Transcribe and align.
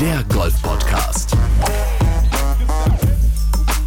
der 0.00 0.24
Golf-Podcast. 0.32 1.36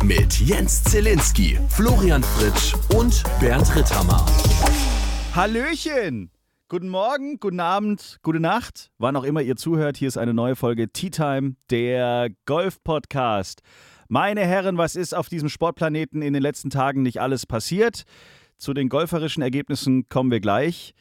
Mit 0.04 0.40
Jens 0.40 0.84
Zielinski, 0.84 1.58
Florian 1.70 2.22
Fritsch 2.22 2.76
und 2.96 3.24
Bernd 3.40 3.76
Ritthammer. 3.76 4.24
Hallöchen! 5.34 6.30
Guten 6.70 6.90
Morgen, 6.90 7.40
guten 7.40 7.60
Abend, 7.60 8.20
gute 8.22 8.40
Nacht, 8.40 8.92
wann 9.00 9.16
auch 9.16 9.24
immer 9.24 9.42
ihr 9.42 9.56
zuhört. 9.56 9.98
Hier 9.98 10.08
ist 10.08 10.18
eine 10.18 10.36
neue 10.36 10.56
Folge 10.56 10.92
Tea 10.92 11.10
Time, 11.10 11.56
der 11.72 12.30
Golf-Podcast. 12.46 13.62
Meine 14.08 14.42
Herren, 14.42 14.78
was 14.78 14.96
ist 14.96 15.16
auf 15.16 15.30
diesem 15.30 15.50
Sportplaneten 15.50 16.22
in 16.22 16.34
den 16.34 16.44
letzten 16.44 16.70
Tagen 16.70 17.02
nicht 17.02 17.22
alles 17.22 17.48
passiert? 17.48 18.04
Zu 18.60 18.76
den 18.76 18.88
golferischen 18.88 19.42
Ergebnissen 19.42 20.08
kommen 20.10 20.30
wir 20.30 20.42
gleich. 20.42 20.94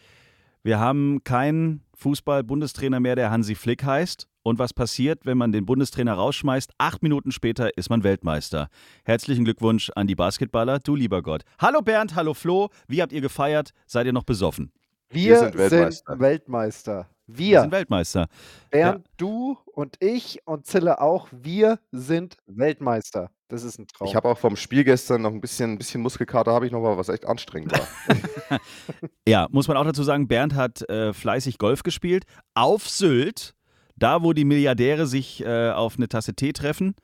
Wir 0.63 0.79
haben 0.79 1.23
keinen 1.23 1.83
Fußball-Bundestrainer 1.97 2.99
mehr, 2.99 3.15
der 3.15 3.31
Hansi 3.31 3.55
Flick 3.55 3.85
heißt. 3.85 4.27
Und 4.45 4.59
was 4.59 4.75
passiert, 4.75 5.25
wenn 5.25 5.39
man 5.39 5.53
den 5.53 5.67
Bundestrainer 5.67 6.15
rausschmeißt? 6.15 6.73
Acht 6.77 7.03
Minuten 7.03 7.31
später 7.31 7.77
ist 7.79 7.91
man 7.91 8.03
Weltmeister. 8.03 8.69
Herzlichen 9.05 9.45
Glückwunsch 9.45 9.91
an 9.95 10.09
die 10.09 10.17
Basketballer, 10.17 10.81
du 10.81 10.97
lieber 10.97 11.23
Gott. 11.23 11.45
Hallo 11.61 11.81
Bernd, 11.81 12.17
hallo 12.17 12.35
Flo. 12.35 12.69
Wie 12.89 13.01
habt 13.01 13.13
ihr 13.13 13.21
gefeiert? 13.21 13.71
Seid 13.87 14.07
ihr 14.07 14.13
noch 14.13 14.25
besoffen? 14.25 14.73
Wir, 15.11 15.23
Wir 15.23 15.39
sind, 15.39 15.57
Weltmeister. 15.57 16.13
sind 16.13 16.21
Weltmeister. 16.21 17.09
Wir. 17.29 17.51
wir 17.51 17.61
sind 17.61 17.71
Weltmeister. 17.71 18.27
Bernd, 18.71 19.05
ja. 19.07 19.13
du 19.17 19.59
und 19.75 19.97
ich 20.01 20.41
und 20.45 20.67
Zille 20.67 21.01
auch, 21.01 21.29
wir 21.31 21.79
sind 21.93 22.37
Weltmeister. 22.47 23.31
Das 23.47 23.63
ist 23.63 23.79
ein 23.79 23.87
Traum. 23.87 24.09
Ich 24.09 24.17
habe 24.17 24.29
auch 24.29 24.39
vom 24.39 24.57
Spiel 24.57 24.83
gestern 24.83 25.23
noch 25.23 25.31
ein 25.31 25.41
bisschen, 25.41 25.73
ein 25.73 25.79
bisschen 25.79 26.01
Muskelkater, 26.01 26.53
habe 26.53 26.67
ich 26.67 26.73
noch 26.73 26.81
mal, 26.81 26.97
was 26.97 27.11
echt 27.11 27.27
anstrengend 27.27 27.73
war. 27.73 28.59
ja, 29.29 29.47
muss 29.53 29.69
man 29.69 29.77
auch 29.77 29.85
dazu 29.85 30.03
sagen, 30.03 30.27
Bernd 30.27 30.55
hat 30.55 30.89
äh, 30.89 31.13
fleißig 31.13 31.59
Golf 31.59 31.85
gespielt. 31.85 32.25
Auf 32.55 32.89
Sylt, 32.89 33.55
da 33.97 34.23
wo 34.23 34.33
die 34.33 34.45
Milliardäre 34.45 35.07
sich 35.07 35.45
äh, 35.45 35.71
auf 35.71 35.97
eine 35.97 36.09
Tasse 36.09 36.35
Tee 36.35 36.53
treffen. 36.53 36.95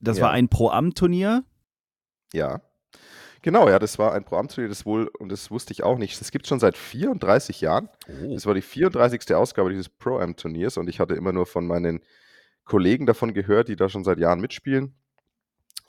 Das 0.00 0.18
ja. 0.18 0.24
war 0.24 0.30
ein 0.32 0.48
Pro-Am-Turnier. 0.48 1.44
Ja. 2.32 2.60
Genau, 3.42 3.68
ja, 3.68 3.78
das 3.78 3.98
war 3.98 4.12
ein 4.12 4.24
Pro-Am-Turnier, 4.24 4.68
das 4.68 4.84
wohl, 4.84 5.06
und 5.18 5.30
das 5.30 5.50
wusste 5.50 5.72
ich 5.72 5.84
auch 5.84 5.98
nicht, 5.98 6.20
das 6.20 6.32
gibt 6.32 6.46
es 6.46 6.48
schon 6.48 6.58
seit 6.58 6.76
34 6.76 7.60
Jahren. 7.60 7.88
Oh. 8.08 8.34
Das 8.34 8.46
war 8.46 8.54
die 8.54 8.62
34. 8.62 9.34
Ausgabe 9.34 9.70
dieses 9.70 9.88
Pro-Am-Turniers 9.88 10.76
und 10.78 10.88
ich 10.88 10.98
hatte 10.98 11.14
immer 11.14 11.32
nur 11.32 11.46
von 11.46 11.66
meinen 11.66 12.00
Kollegen 12.64 13.06
davon 13.06 13.34
gehört, 13.34 13.68
die 13.68 13.76
da 13.76 13.88
schon 13.88 14.04
seit 14.04 14.18
Jahren 14.18 14.40
mitspielen. 14.40 14.96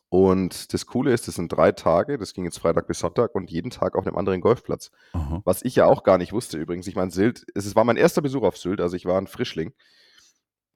Und 0.09 0.73
das 0.73 0.85
Coole 0.85 1.11
ist, 1.11 1.27
das 1.27 1.35
sind 1.35 1.51
drei 1.51 1.73
Tage, 1.73 2.17
das 2.17 2.33
ging 2.33 2.45
jetzt 2.45 2.59
Freitag 2.59 2.87
bis 2.87 2.99
Sonntag 2.99 3.35
und 3.35 3.51
jeden 3.51 3.71
Tag 3.71 3.95
auf 3.95 4.07
einem 4.07 4.17
anderen 4.17 4.39
Golfplatz. 4.39 4.91
Aha. 5.11 5.41
Was 5.43 5.63
ich 5.63 5.75
ja 5.75 5.85
auch 5.85 6.03
gar 6.03 6.17
nicht 6.17 6.31
wusste 6.31 6.57
übrigens. 6.57 6.87
Ich 6.87 6.95
meine, 6.95 7.11
Sylt, 7.11 7.45
es 7.55 7.75
war 7.75 7.83
mein 7.83 7.97
erster 7.97 8.21
Besuch 8.21 8.43
auf 8.43 8.57
Sylt, 8.57 8.79
also 8.79 8.95
ich 8.95 9.05
war 9.05 9.19
ein 9.19 9.27
Frischling. 9.27 9.73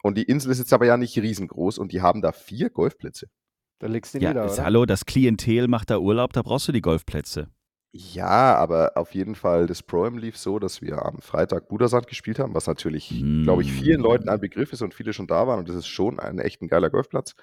Und 0.04 0.18
die 0.18 0.24
Insel 0.24 0.52
ist 0.52 0.60
jetzt 0.60 0.74
aber 0.74 0.86
ja 0.86 0.98
nicht 0.98 1.18
riesengroß 1.18 1.78
und 1.78 1.94
die 1.94 2.02
haben 2.02 2.22
da 2.22 2.32
vier 2.34 2.70
Golfplätze. 2.70 3.28
Da 3.80 3.88
legst 3.88 4.14
du 4.14 4.20
ja, 4.20 4.30
nieder, 4.30 4.52
oder? 4.52 4.64
Hallo, 4.64 4.86
das 4.86 5.06
Klientel 5.06 5.68
macht 5.68 5.90
da 5.90 5.98
Urlaub, 5.98 6.34
da 6.34 6.42
brauchst 6.42 6.68
du 6.68 6.72
die 6.72 6.82
Golfplätze. 6.82 7.50
Ja, 7.94 8.56
aber 8.56 8.94
auf 8.96 9.14
jeden 9.14 9.36
Fall, 9.36 9.68
das 9.68 9.84
Pro-Am 9.84 10.18
lief 10.18 10.38
so, 10.38 10.60
dass 10.60 10.82
wir 10.82 11.06
am 11.06 11.20
Freitag 11.20 11.68
Budersand 11.68 12.08
gespielt 12.08 12.40
haben, 12.40 12.54
was 12.54 12.66
natürlich, 12.66 13.12
mm. 13.12 13.44
glaube 13.44 13.64
ich, 13.64 13.72
vielen 13.72 14.00
Leuten 14.00 14.30
ein 14.30 14.40
Begriff 14.40 14.72
ist 14.72 14.82
und 14.82 14.94
viele 14.94 15.12
schon 15.12 15.28
da 15.28 15.46
waren. 15.46 15.60
Und 15.60 15.68
das 15.68 15.76
ist 15.76 15.88
schon 15.88 16.20
ein 16.20 16.40
echt 16.40 16.62
ein 16.62 16.70
geiler 16.70 16.90
Golfplatz. 16.90 17.36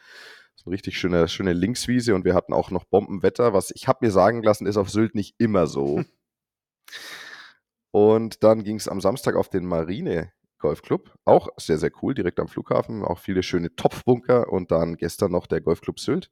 Das 0.58 0.62
ist 0.62 0.66
eine 0.66 0.74
richtig 0.74 0.98
schöne, 0.98 1.28
schöne 1.28 1.52
Linkswiese 1.52 2.16
und 2.16 2.24
wir 2.24 2.34
hatten 2.34 2.52
auch 2.52 2.72
noch 2.72 2.82
Bombenwetter, 2.82 3.52
was 3.52 3.70
ich 3.72 3.86
habe 3.86 4.04
mir 4.04 4.10
sagen 4.10 4.42
lassen, 4.42 4.66
ist 4.66 4.76
auf 4.76 4.90
Sylt 4.90 5.14
nicht 5.14 5.36
immer 5.38 5.68
so. 5.68 6.02
und 7.92 8.42
dann 8.42 8.64
ging 8.64 8.74
es 8.74 8.88
am 8.88 9.00
Samstag 9.00 9.36
auf 9.36 9.48
den 9.48 9.64
Marine 9.64 10.32
Golfclub. 10.58 11.14
Auch 11.24 11.48
sehr, 11.58 11.78
sehr 11.78 11.92
cool, 12.02 12.12
direkt 12.12 12.40
am 12.40 12.48
Flughafen. 12.48 13.04
Auch 13.04 13.20
viele 13.20 13.44
schöne 13.44 13.72
Topfbunker 13.76 14.52
und 14.52 14.72
dann 14.72 14.96
gestern 14.96 15.30
noch 15.30 15.46
der 15.46 15.60
Golfclub 15.60 16.00
Sylt. 16.00 16.28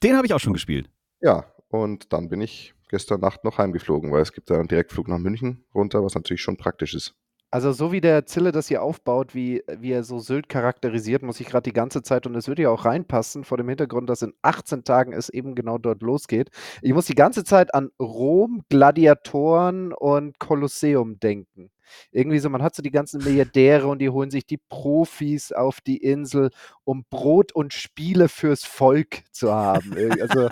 Den 0.00 0.14
habe 0.16 0.26
ich 0.26 0.32
auch 0.32 0.38
schon 0.38 0.52
gespielt. 0.52 0.88
Ja, 1.20 1.52
und 1.66 2.12
dann 2.12 2.28
bin 2.28 2.40
ich 2.40 2.72
gestern 2.88 3.20
Nacht 3.20 3.42
noch 3.42 3.58
heimgeflogen, 3.58 4.12
weil 4.12 4.22
es 4.22 4.32
gibt 4.32 4.48
da 4.48 4.60
einen 4.60 4.68
Direktflug 4.68 5.08
nach 5.08 5.18
München 5.18 5.64
runter, 5.74 6.04
was 6.04 6.14
natürlich 6.14 6.40
schon 6.42 6.56
praktisch 6.56 6.94
ist. 6.94 7.16
Also 7.56 7.72
so 7.72 7.90
wie 7.90 8.02
der 8.02 8.26
Zille 8.26 8.52
das 8.52 8.68
hier 8.68 8.82
aufbaut, 8.82 9.34
wie, 9.34 9.62
wie 9.78 9.90
er 9.90 10.04
so 10.04 10.18
Sylt 10.18 10.50
charakterisiert, 10.50 11.22
muss 11.22 11.40
ich 11.40 11.46
gerade 11.46 11.62
die 11.62 11.72
ganze 11.72 12.02
Zeit, 12.02 12.26
und 12.26 12.34
es 12.34 12.48
würde 12.48 12.60
ja 12.60 12.68
auch 12.68 12.84
reinpassen, 12.84 13.44
vor 13.44 13.56
dem 13.56 13.66
Hintergrund, 13.66 14.10
dass 14.10 14.20
in 14.20 14.34
18 14.42 14.84
Tagen 14.84 15.14
es 15.14 15.30
eben 15.30 15.54
genau 15.54 15.78
dort 15.78 16.02
losgeht. 16.02 16.50
Ich 16.82 16.92
muss 16.92 17.06
die 17.06 17.14
ganze 17.14 17.44
Zeit 17.44 17.74
an 17.74 17.88
Rom, 17.98 18.60
Gladiatoren 18.68 19.94
und 19.94 20.38
Kolosseum 20.38 21.18
denken. 21.18 21.70
Irgendwie 22.10 22.38
so, 22.38 22.48
man 22.50 22.62
hat 22.62 22.74
so 22.74 22.82
die 22.82 22.90
ganzen 22.90 23.22
Milliardäre 23.22 23.86
und 23.86 23.98
die 24.00 24.10
holen 24.10 24.30
sich 24.30 24.46
die 24.46 24.58
Profis 24.68 25.52
auf 25.52 25.80
die 25.80 25.98
Insel, 25.98 26.50
um 26.84 27.04
Brot 27.10 27.52
und 27.52 27.72
Spiele 27.72 28.28
fürs 28.28 28.64
Volk 28.64 29.22
zu 29.32 29.52
haben. 29.52 29.94
Also, 30.20 30.48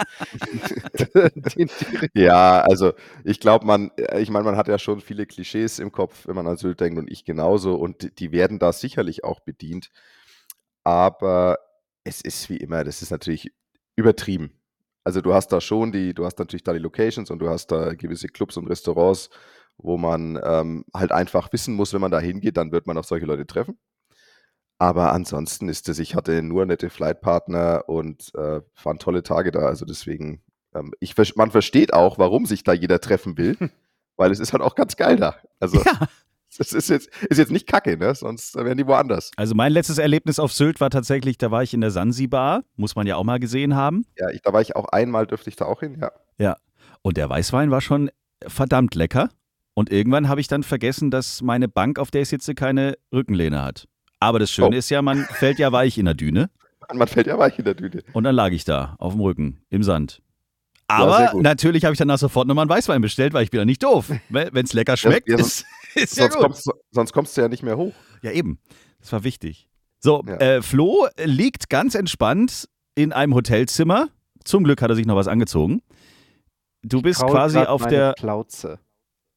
ja, 2.15 2.61
also 2.61 2.93
ich 3.25 3.41
glaube, 3.41 3.67
man, 3.67 3.91
äh, 3.97 4.21
ich 4.21 4.31
meine, 4.31 4.45
man 4.45 4.57
hat 4.57 4.69
ja 4.69 4.79
schon 4.79 5.01
viele 5.01 5.27
Klischees 5.27 5.79
im 5.79 5.93
Kopf, 5.93 6.27
wenn 6.27 6.37
man 6.37 6.47
an 6.47 6.57
Sylt 6.57 6.81
denkt 6.81 6.99
und 6.99 7.11
ich 7.11 7.25
genauso 7.25 7.75
und 7.75 8.19
die 8.19 8.33
werden 8.33 8.59
da 8.59 8.73
sicherlich 8.73 9.25
auch 9.25 9.41
bedient. 9.41 9.91
Aber 10.85 11.59
es 12.05 12.21
ist 12.21 12.51
wie 12.51 12.59
immer, 12.59 12.85
das 12.85 13.03
ist 13.03 13.11
natürlich 13.11 13.53
übertrieben. 13.97 14.53
Also 15.05 15.21
du 15.21 15.35
hast 15.35 15.49
da 15.49 15.61
schon 15.61 15.93
die, 15.93 16.15
du 16.15 16.25
hast 16.25 16.39
natürlich 16.39 16.65
da 16.65 16.73
die 16.73 16.79
Locations 16.79 17.31
und 17.31 17.39
du 17.39 17.49
hast 17.49 17.69
da 17.69 17.95
gewisse 17.95 18.29
Clubs 18.29 18.57
und 18.57 18.67
Restaurants, 18.67 19.29
wo 19.77 19.99
man 19.99 20.41
ähm, 20.43 20.85
halt 20.95 21.13
einfach 21.13 21.53
wissen 21.53 21.75
muss, 21.75 21.93
wenn 21.93 22.01
man 22.01 22.11
da 22.11 22.21
hingeht, 22.21 22.57
dann 22.57 22.73
wird 22.73 22.87
man 22.87 22.97
auch 22.97 23.05
solche 23.05 23.27
Leute 23.27 23.47
treffen. 23.47 23.79
Aber 24.79 25.13
ansonsten 25.13 25.69
ist 25.69 25.89
es, 25.89 25.99
ich 25.99 26.15
hatte 26.15 26.43
nur 26.43 26.67
nette 26.67 26.91
Flightpartner 26.91 27.85
und 27.87 28.33
äh, 28.35 28.61
waren 28.83 28.99
tolle 28.99 29.23
Tage 29.23 29.53
da. 29.53 29.61
Also 29.61 29.85
deswegen, 29.85 30.43
ähm, 30.75 30.93
ich, 31.01 31.15
man 31.37 31.51
versteht 31.51 31.93
auch, 31.93 32.19
warum 32.19 32.47
sich 32.47 32.65
da 32.65 32.73
jeder 32.73 33.01
treffen 33.01 33.37
will, 33.37 33.57
weil 34.17 34.31
es 34.31 34.41
ist 34.41 34.53
halt 34.53 34.63
auch 34.63 34.75
ganz 34.75 34.97
geil 34.97 35.17
da. 35.17 35.37
Also 35.61 35.79
ja. 35.83 36.09
das 36.59 36.73
ist 36.73 36.89
jetzt, 36.89 37.09
ist 37.23 37.39
jetzt 37.39 37.51
nicht 37.51 37.67
kacke, 37.67 37.97
ne? 37.97 38.15
Sonst 38.15 38.55
wären 38.55 38.79
die 38.79 38.87
woanders. 38.87 39.31
Also 39.37 39.55
mein 39.55 39.73
letztes 39.73 39.99
Erlebnis 39.99 40.39
auf 40.39 40.53
Sylt 40.53 40.81
war 40.81 40.91
tatsächlich, 40.91 41.39
da 41.39 41.51
war 41.51 41.63
ich 41.63 41.75
in 41.75 41.81
der 41.81 41.91
Sansibar, 41.91 42.65
muss 42.77 42.97
man 42.97 43.07
ja 43.07 43.17
auch 43.17 43.25
mal 43.25 43.39
gesehen 43.39 43.75
haben. 43.75 44.05
Ja, 44.17 44.31
ich, 44.31 44.43
da 44.43 44.53
war 44.53 44.61
ich 44.61 44.77
auch 44.77 44.87
einmal, 44.87 45.27
dürfte 45.27 45.51
ich 45.51 45.57
da 45.57 45.65
auch 45.67 45.81
hin, 45.81 45.99
ja. 46.01 46.13
Ja. 46.39 46.57
Und 47.03 47.17
der 47.17 47.29
Weißwein 47.29 47.71
war 47.71 47.81
schon 47.81 48.11
verdammt 48.47 48.95
lecker. 48.95 49.31
Und 49.75 49.91
irgendwann 49.91 50.29
habe 50.29 50.41
ich 50.41 50.49
dann 50.49 50.63
vergessen, 50.63 51.11
dass 51.11 51.43
meine 51.43 51.69
Bank, 51.69 51.99
auf 51.99 52.11
der 52.11 52.23
ich 52.23 52.29
sitze, 52.29 52.55
keine 52.55 52.97
Rückenlehne 53.13 53.63
hat. 53.63 53.89
Aber 54.21 54.39
das 54.39 54.51
Schöne 54.51 54.77
oh. 54.77 54.79
ist 54.79 54.89
ja, 54.91 55.03
man 55.03 55.25
fällt 55.31 55.59
ja 55.59 55.73
weich 55.73 55.99
in 55.99 56.05
der 56.05 56.15
Düne. 56.15 56.51
Man 56.93 57.09
fällt 57.09 57.27
ja 57.27 57.39
weich 57.39 57.59
in 57.59 57.65
der 57.65 57.75
Düne. 57.75 58.03
Und 58.13 58.25
dann 58.25 58.35
lag 58.35 58.51
ich 58.51 58.65
da 58.65 58.95
auf 58.99 59.15
dem 59.15 59.21
Rücken 59.21 59.61
im 59.71 59.83
Sand. 59.83 60.23
Aber 60.87 61.21
ja, 61.21 61.35
natürlich 61.35 61.85
habe 61.85 61.95
ich 61.95 61.99
danach 61.99 62.19
sofort 62.19 62.47
nochmal 62.47 62.65
einen 62.65 62.71
Weißwein 62.71 63.01
bestellt, 63.01 63.33
weil 63.33 63.43
ich 63.43 63.51
bin 63.51 63.59
ja 63.59 63.65
nicht 63.65 63.83
doof. 63.83 64.13
Wenn 64.29 64.65
es 64.65 64.75
lecker 64.75 64.97
schmeckt, 64.97 65.29
ja, 65.29 65.39
ist, 65.39 65.65
ist 66.03 66.17
ja 66.17 66.31
sonst, 66.31 66.37
kommst, 66.43 66.71
sonst 66.91 67.13
kommst 67.13 67.37
du 67.37 67.41
ja 67.41 67.49
nicht 67.49 67.63
mehr 67.63 67.77
hoch. 67.77 67.93
Ja, 68.23 68.31
eben. 68.31 68.59
Das 69.01 69.13
war 69.13 69.25
wichtig. 69.25 69.69
So, 70.01 70.23
ja. 70.27 70.37
äh, 70.37 70.63
Flo 70.63 71.07
liegt 71.23 71.71
ganz 71.71 71.95
entspannt 71.95 72.69
in 72.95 73.13
einem 73.13 73.35
Hotelzimmer. 73.35 74.09
Zum 74.45 74.65
Glück 74.65 74.83
hat 74.83 74.91
er 74.91 74.97
sich 74.97 75.07
noch 75.07 75.17
was 75.17 75.29
angezogen. 75.29 75.83
Du 76.83 77.01
bist 77.01 77.21
quasi 77.21 77.59
auf 77.59 77.87
der. 77.87 78.13
Plauze. 78.13 78.79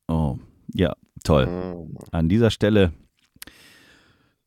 Oh, 0.09 0.37
ja, 0.73 0.93
toll. 1.23 1.47
Mhm. 1.47 1.97
An 2.11 2.29
dieser 2.29 2.51
Stelle 2.51 2.91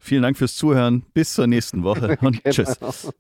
vielen 0.01 0.23
Dank 0.23 0.37
fürs 0.37 0.57
Zuhören. 0.57 1.05
Bis 1.15 1.35
zur 1.35 1.47
nächsten 1.47 1.85
Woche 1.85 2.17
und 2.21 2.43
genau. 2.43 2.55
tschüss. 2.55 3.13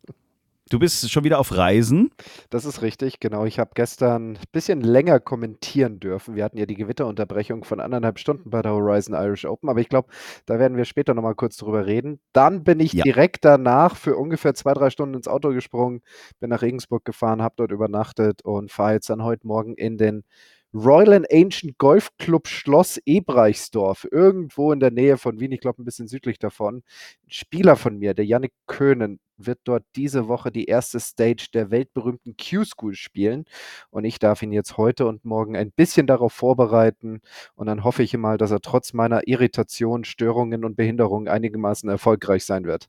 Du 0.71 0.79
bist 0.79 1.11
schon 1.11 1.25
wieder 1.25 1.41
auf 1.41 1.57
Reisen? 1.57 2.13
Das 2.49 2.65
ist 2.65 2.81
richtig, 2.81 3.19
genau. 3.19 3.45
Ich 3.45 3.59
habe 3.59 3.73
gestern 3.75 4.35
ein 4.35 4.39
bisschen 4.53 4.81
länger 4.83 5.19
kommentieren 5.19 5.99
dürfen. 5.99 6.37
Wir 6.37 6.45
hatten 6.45 6.59
ja 6.59 6.65
die 6.65 6.77
Gewitterunterbrechung 6.77 7.65
von 7.65 7.81
anderthalb 7.81 8.21
Stunden 8.21 8.51
bei 8.51 8.63
der 8.63 8.71
Horizon 8.71 9.17
Irish 9.17 9.47
Open, 9.47 9.69
aber 9.69 9.81
ich 9.81 9.89
glaube, 9.89 10.11
da 10.47 10.61
werden 10.61 10.77
wir 10.77 10.85
später 10.85 11.13
nochmal 11.13 11.35
kurz 11.35 11.57
drüber 11.57 11.87
reden. 11.87 12.21
Dann 12.33 12.63
bin 12.63 12.79
ich 12.79 12.93
ja. 12.93 13.03
direkt 13.03 13.45
danach 13.45 13.97
für 13.97 14.15
ungefähr 14.17 14.55
zwei, 14.55 14.73
drei 14.73 14.91
Stunden 14.91 15.17
ins 15.17 15.27
Auto 15.27 15.49
gesprungen, 15.49 16.03
bin 16.39 16.51
nach 16.51 16.63
Regensburg 16.63 17.05
gefahren, 17.05 17.43
habe 17.43 17.55
dort 17.57 17.73
übernachtet 17.73 18.43
und 18.45 18.71
fahre 18.71 18.93
jetzt 18.93 19.11
dann 19.11 19.25
heute 19.25 19.49
Morgen 19.49 19.75
in 19.75 19.99
den 19.99 20.23
Royal 20.73 21.13
and 21.15 21.27
Ancient 21.33 21.79
Golf 21.79 22.11
Club 22.19 22.47
Schloss 22.47 23.01
Ebreichsdorf, 23.05 24.07
irgendwo 24.11 24.73
in 24.73 24.81
der 24.81 24.91
Nähe 24.93 25.19
von 25.19 25.41
Wien, 25.41 25.53
ich 25.53 25.61
glaube 25.61 25.83
ein 25.83 25.85
bisschen 25.85 26.07
südlich 26.09 26.39
davon. 26.39 26.77
Ein 26.77 27.31
Spieler 27.31 27.77
von 27.77 27.99
mir, 27.99 28.15
der 28.15 28.25
Yannick 28.25 28.53
Köhnen, 28.67 29.19
wird 29.37 29.61
dort 29.65 29.85
diese 29.97 30.29
Woche 30.29 30.53
die 30.53 30.67
erste 30.67 31.01
Stage 31.01 31.49
der 31.53 31.71
weltberühmten 31.71 32.37
Q-School 32.37 32.95
spielen. 32.95 33.47
Und 33.91 34.05
ich 34.05 34.19
darf 34.19 34.43
ihn 34.43 34.53
jetzt 34.53 34.77
heute 34.77 35.07
und 35.07 35.25
morgen 35.25 35.57
ein 35.57 35.73
bisschen 35.73 36.07
darauf 36.07 36.33
vorbereiten. 36.33 37.21
Und 37.55 37.67
dann 37.67 37.85
hoffe 37.85 38.03
ich 38.03 38.17
mal, 38.17 38.39
dass 38.39 38.51
er 38.51 38.61
trotz 38.61 38.93
meiner 38.93 39.27
Irritation, 39.27 40.05
Störungen 40.05 40.65
und 40.65 40.77
Behinderungen 40.77 41.29
einigermaßen 41.29 41.89
erfolgreich 41.89 42.45
sein 42.45 42.65
wird. 42.65 42.89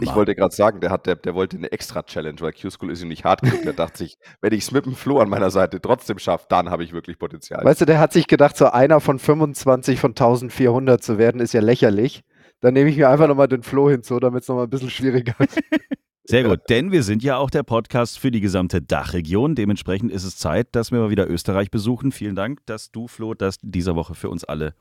Ich 0.00 0.14
wollte 0.14 0.34
gerade 0.34 0.54
sagen, 0.54 0.80
der, 0.80 0.90
hat, 0.90 1.06
der, 1.06 1.16
der 1.16 1.34
wollte 1.34 1.56
eine 1.56 1.70
Extra-Challenge, 1.72 2.40
weil 2.40 2.52
Q-School 2.52 2.90
ist 2.90 3.02
ihm 3.02 3.08
nicht 3.08 3.24
hart 3.24 3.42
genug. 3.42 3.62
Der 3.62 3.72
dachte 3.72 3.98
sich, 3.98 4.16
wenn 4.40 4.52
ich 4.52 4.64
es 4.64 4.72
mit 4.72 4.86
dem 4.86 4.94
Flo 4.94 5.18
an 5.18 5.28
meiner 5.28 5.50
Seite 5.50 5.80
trotzdem 5.80 6.18
schaffe, 6.18 6.46
dann 6.48 6.70
habe 6.70 6.84
ich 6.84 6.92
wirklich 6.92 7.18
Potenzial. 7.18 7.64
Weißt 7.64 7.80
du, 7.80 7.84
der 7.84 7.98
hat 7.98 8.12
sich 8.12 8.26
gedacht, 8.26 8.56
so 8.56 8.66
einer 8.66 9.00
von 9.00 9.18
25 9.18 10.00
von 10.00 10.10
1400 10.10 11.02
zu 11.02 11.18
werden, 11.18 11.40
ist 11.40 11.54
ja 11.54 11.60
lächerlich. 11.60 12.22
Dann 12.60 12.74
nehme 12.74 12.88
ich 12.90 12.96
mir 12.96 13.08
einfach 13.08 13.28
nochmal 13.28 13.48
den 13.48 13.62
Flo 13.62 13.90
hinzu, 13.90 14.18
damit 14.20 14.42
es 14.42 14.48
nochmal 14.48 14.64
ein 14.64 14.70
bisschen 14.70 14.90
schwieriger 14.90 15.34
ist. 15.38 15.60
Sehr 16.26 16.42
gut, 16.42 16.60
denn 16.70 16.90
wir 16.90 17.02
sind 17.02 17.22
ja 17.22 17.36
auch 17.36 17.50
der 17.50 17.64
Podcast 17.64 18.18
für 18.18 18.30
die 18.30 18.40
gesamte 18.40 18.80
Dachregion. 18.80 19.54
Dementsprechend 19.54 20.10
ist 20.10 20.24
es 20.24 20.38
Zeit, 20.38 20.68
dass 20.72 20.90
wir 20.90 21.00
mal 21.00 21.10
wieder 21.10 21.28
Österreich 21.28 21.70
besuchen. 21.70 22.12
Vielen 22.12 22.34
Dank, 22.34 22.60
dass 22.64 22.90
du, 22.90 23.08
Flo, 23.08 23.34
das 23.34 23.58
dieser 23.60 23.94
Woche 23.94 24.14
für 24.14 24.30
uns 24.30 24.42
alle 24.42 24.74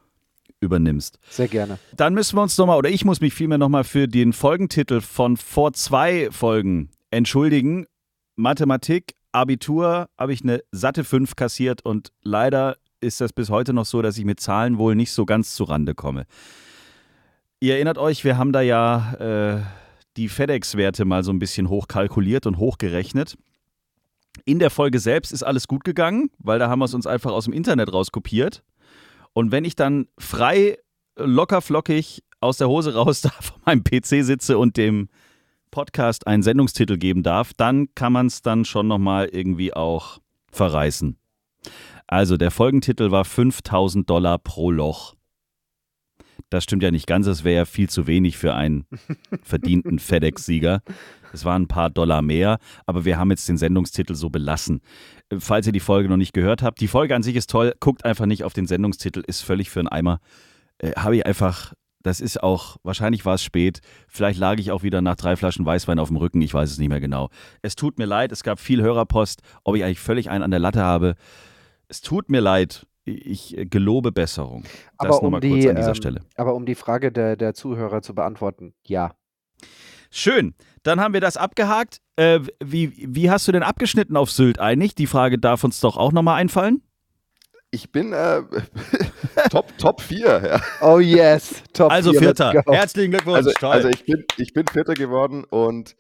übernimmst. 0.64 1.20
Sehr 1.30 1.48
gerne. 1.48 1.78
Dann 1.96 2.14
müssen 2.14 2.38
wir 2.38 2.42
uns 2.42 2.58
nochmal, 2.58 2.78
oder 2.78 2.90
ich 2.90 3.06
muss 3.06 3.22
mich 3.22 3.34
vielmehr 3.34 3.58
nochmal 3.58 3.84
für 3.84 4.08
den 4.08 4.34
Folgentitel 4.34 5.02
von 5.02 5.38
vor 5.38 5.74
zwei 5.74 6.30
Folgen 6.32 6.90
entschuldigen. 7.12 7.86
Mathematik, 8.36 9.14
Abitur, 9.32 10.08
habe 10.18 10.34
ich 10.34 10.42
eine 10.44 10.64
satte 10.72 11.04
5 11.04 11.36
kassiert 11.36 11.86
und 11.86 12.12
leider 12.22 12.78
ist 13.02 13.22
das 13.22 13.34
bis 13.34 13.50
heute 13.50 13.74
noch 13.74 13.86
so, 13.86 14.02
dass 14.02 14.18
ich 14.18 14.26
mit 14.26 14.40
Zahlen 14.40 14.78
wohl 14.78 14.96
nicht 14.96 15.12
so 15.12 15.26
ganz 15.26 15.54
zurande 15.56 15.94
komme. 15.94 16.26
Ihr 17.60 17.76
erinnert 17.76 17.98
euch, 17.98 18.24
wir 18.24 18.38
haben 18.38 18.52
da 18.52 18.62
ja 18.62 19.14
äh, 19.56 19.62
die 20.18 20.30
FedEx-Werte 20.30 21.06
mal 21.06 21.24
so 21.24 21.32
ein 21.32 21.40
bisschen 21.40 21.70
hochkalkuliert 21.70 22.46
und 22.46 22.58
hochgerechnet. 22.58 23.38
In 24.46 24.60
der 24.60 24.70
Folge 24.70 25.00
selbst 25.00 25.32
ist 25.32 25.44
alles 25.44 25.68
gut 25.68 25.84
gegangen, 25.84 26.30
weil 26.40 26.60
da 26.60 26.70
haben 26.70 26.80
wir 26.80 26.86
es 26.86 26.94
uns 26.94 27.08
einfach 27.08 27.32
aus 27.32 27.46
dem 27.46 27.54
Internet 27.54 27.94
rauskopiert. 27.94 28.64
Und 29.34 29.52
wenn 29.52 29.66
ich 29.66 29.76
dann 29.76 30.08
frei, 30.18 30.78
locker 31.16 31.62
flockig 31.62 32.24
aus 32.40 32.58
der 32.58 32.70
Hose 32.70 32.94
raus 32.94 33.22
da 33.22 33.30
vor 33.30 33.60
meinem 33.66 33.84
PC 33.84 34.24
sitze 34.24 34.58
und 34.58 34.78
dem 34.78 35.10
Podcast 35.72 36.28
einen 36.28 36.44
Sendungstitel 36.44 36.98
geben 36.98 37.24
darf, 37.24 37.54
dann 37.54 37.94
kann 37.96 38.14
man 38.14 38.28
es 38.28 38.42
dann 38.44 38.64
schon 38.64 38.88
nochmal 38.88 39.28
irgendwie 39.30 39.74
auch 39.74 40.20
verreißen. 40.52 41.18
Also 42.06 42.38
der 42.38 42.52
Folgentitel 42.52 43.10
war 43.10 43.26
5000 43.26 44.08
Dollar 44.08 44.38
pro 44.38 44.70
Loch. 44.70 45.16
Das 46.50 46.64
stimmt 46.64 46.84
ja 46.84 46.92
nicht 46.92 47.08
ganz, 47.08 47.26
das 47.26 47.44
wäre 47.44 47.56
ja 47.56 47.66
viel 47.66 47.90
zu 47.90 48.06
wenig 48.06 48.38
für 48.38 48.54
einen 48.54 48.86
verdienten 49.42 49.98
FedEx-Sieger. 49.98 50.84
Es 51.34 51.46
waren 51.46 51.64
ein 51.64 51.68
paar 51.68 51.90
Dollar 51.90 52.22
mehr, 52.22 52.60
aber 52.86 53.06
wir 53.06 53.18
haben 53.18 53.32
jetzt 53.32 53.50
den 53.50 53.58
Sendungstitel 53.58 54.16
so 54.16 54.30
belassen. 54.30 54.82
Falls 55.38 55.68
ihr 55.68 55.74
die 55.74 55.80
Folge 55.80 56.08
noch 56.10 56.18
nicht 56.18 56.34
gehört 56.34 56.62
habt, 56.62 56.80
die 56.80 56.88
Folge 56.88 57.16
an 57.16 57.24
sich 57.24 57.36
ist 57.36 57.50
toll, 57.50 57.74
guckt 57.80 58.06
einfach 58.06 58.26
nicht 58.26 58.44
auf 58.44 58.54
den 58.54 58.68
Sendungstitel, 58.68 59.24
ist 59.26 59.42
völlig 59.42 59.70
für 59.70 59.80
einen 59.80 59.88
Eimer. 59.90 60.20
Äh, 60.78 60.92
Habe 60.92 61.18
ich 61.18 61.26
einfach, 61.26 61.74
das 62.02 62.22
ist 62.22 62.42
auch, 62.44 62.78
wahrscheinlich 62.84 63.26
war 63.26 63.36
es 63.36 63.44
spät, 63.44 63.82
vielleicht 64.08 64.40
lag 64.40 64.60
ich 64.60 64.72
auch 64.72 64.84
wieder 64.84 65.02
nach 65.02 65.16
drei 65.16 65.36
Flaschen 65.36 65.66
Weißwein 65.66 66.00
auf 66.00 66.10
dem 66.10 66.18
Rücken, 66.18 66.42
ich 66.42 66.54
weiß 66.54 66.72
es 66.72 66.78
nicht 66.78 66.90
mehr 66.90 67.02
genau. 67.02 67.30
Es 67.62 67.76
tut 67.76 67.98
mir 67.98 68.06
leid, 68.06 68.32
es 68.32 68.44
gab 68.44 68.60
viel 68.60 68.82
Hörerpost, 68.82 69.42
ob 69.64 69.76
ich 69.76 69.84
eigentlich 69.84 70.00
völlig 70.00 70.30
einen 70.30 70.44
an 70.44 70.52
der 70.52 70.60
Latte 70.60 70.82
habe. 70.82 71.16
Es 71.88 72.02
tut 72.02 72.30
mir 72.30 72.42
leid, 72.42 72.86
ich 73.06 73.58
äh, 73.58 73.66
gelobe 73.66 74.12
Besserung. 74.12 74.64
Das 74.64 74.72
Aber 74.98 75.18
um, 75.18 75.24
nochmal 75.26 75.42
kurz 75.42 75.62
die, 75.62 75.70
an 75.70 75.76
dieser 75.76 75.90
ähm, 75.90 75.96
Stelle. 75.96 76.22
aber 76.36 76.54
um 76.54 76.66
die 76.66 76.76
Frage 76.76 77.12
der, 77.12 77.36
der 77.36 77.54
Zuhörer 77.54 78.02
zu 78.02 78.14
beantworten, 78.16 78.74
ja. 78.84 79.16
Schön, 80.12 80.54
dann 80.84 81.00
haben 81.00 81.14
wir 81.14 81.22
das 81.22 81.38
abgehakt. 81.38 82.00
Äh, 82.16 82.42
wie, 82.64 82.94
wie 82.96 83.32
hast 83.32 83.48
du 83.48 83.52
denn 83.52 83.64
abgeschnitten 83.64 84.16
auf 84.16 84.32
Sylt 84.32 84.60
eigentlich? 84.60 84.96
Die 84.96 85.08
Frage 85.08 85.40
darf 85.40 85.64
uns 85.64 85.80
doch 85.80 85.98
auch 85.98 86.12
nochmal 86.12 86.40
einfallen. 86.40 86.84
Ich 87.72 87.92
bin 87.92 88.14
äh, 88.14 88.44
Top, 89.50 89.76
Top 89.80 90.02
4. 90.02 90.42
Ja. 90.46 90.62
Oh 90.82 91.00
yes, 91.00 91.64
top 91.74 91.92
Also 91.92 92.12
vier, 92.12 92.20
Vierter. 92.20 92.64
Herzlichen 92.68 93.12
Glückwunsch. 93.12 93.38
Also, 93.38 93.52
Toll. 93.60 93.72
also 93.72 93.90
ich, 93.90 94.06
bin, 94.06 94.24
ich 94.38 94.54
bin 94.54 94.68
Vierter 94.68 94.94
geworden 94.94 95.44
und 95.44 95.96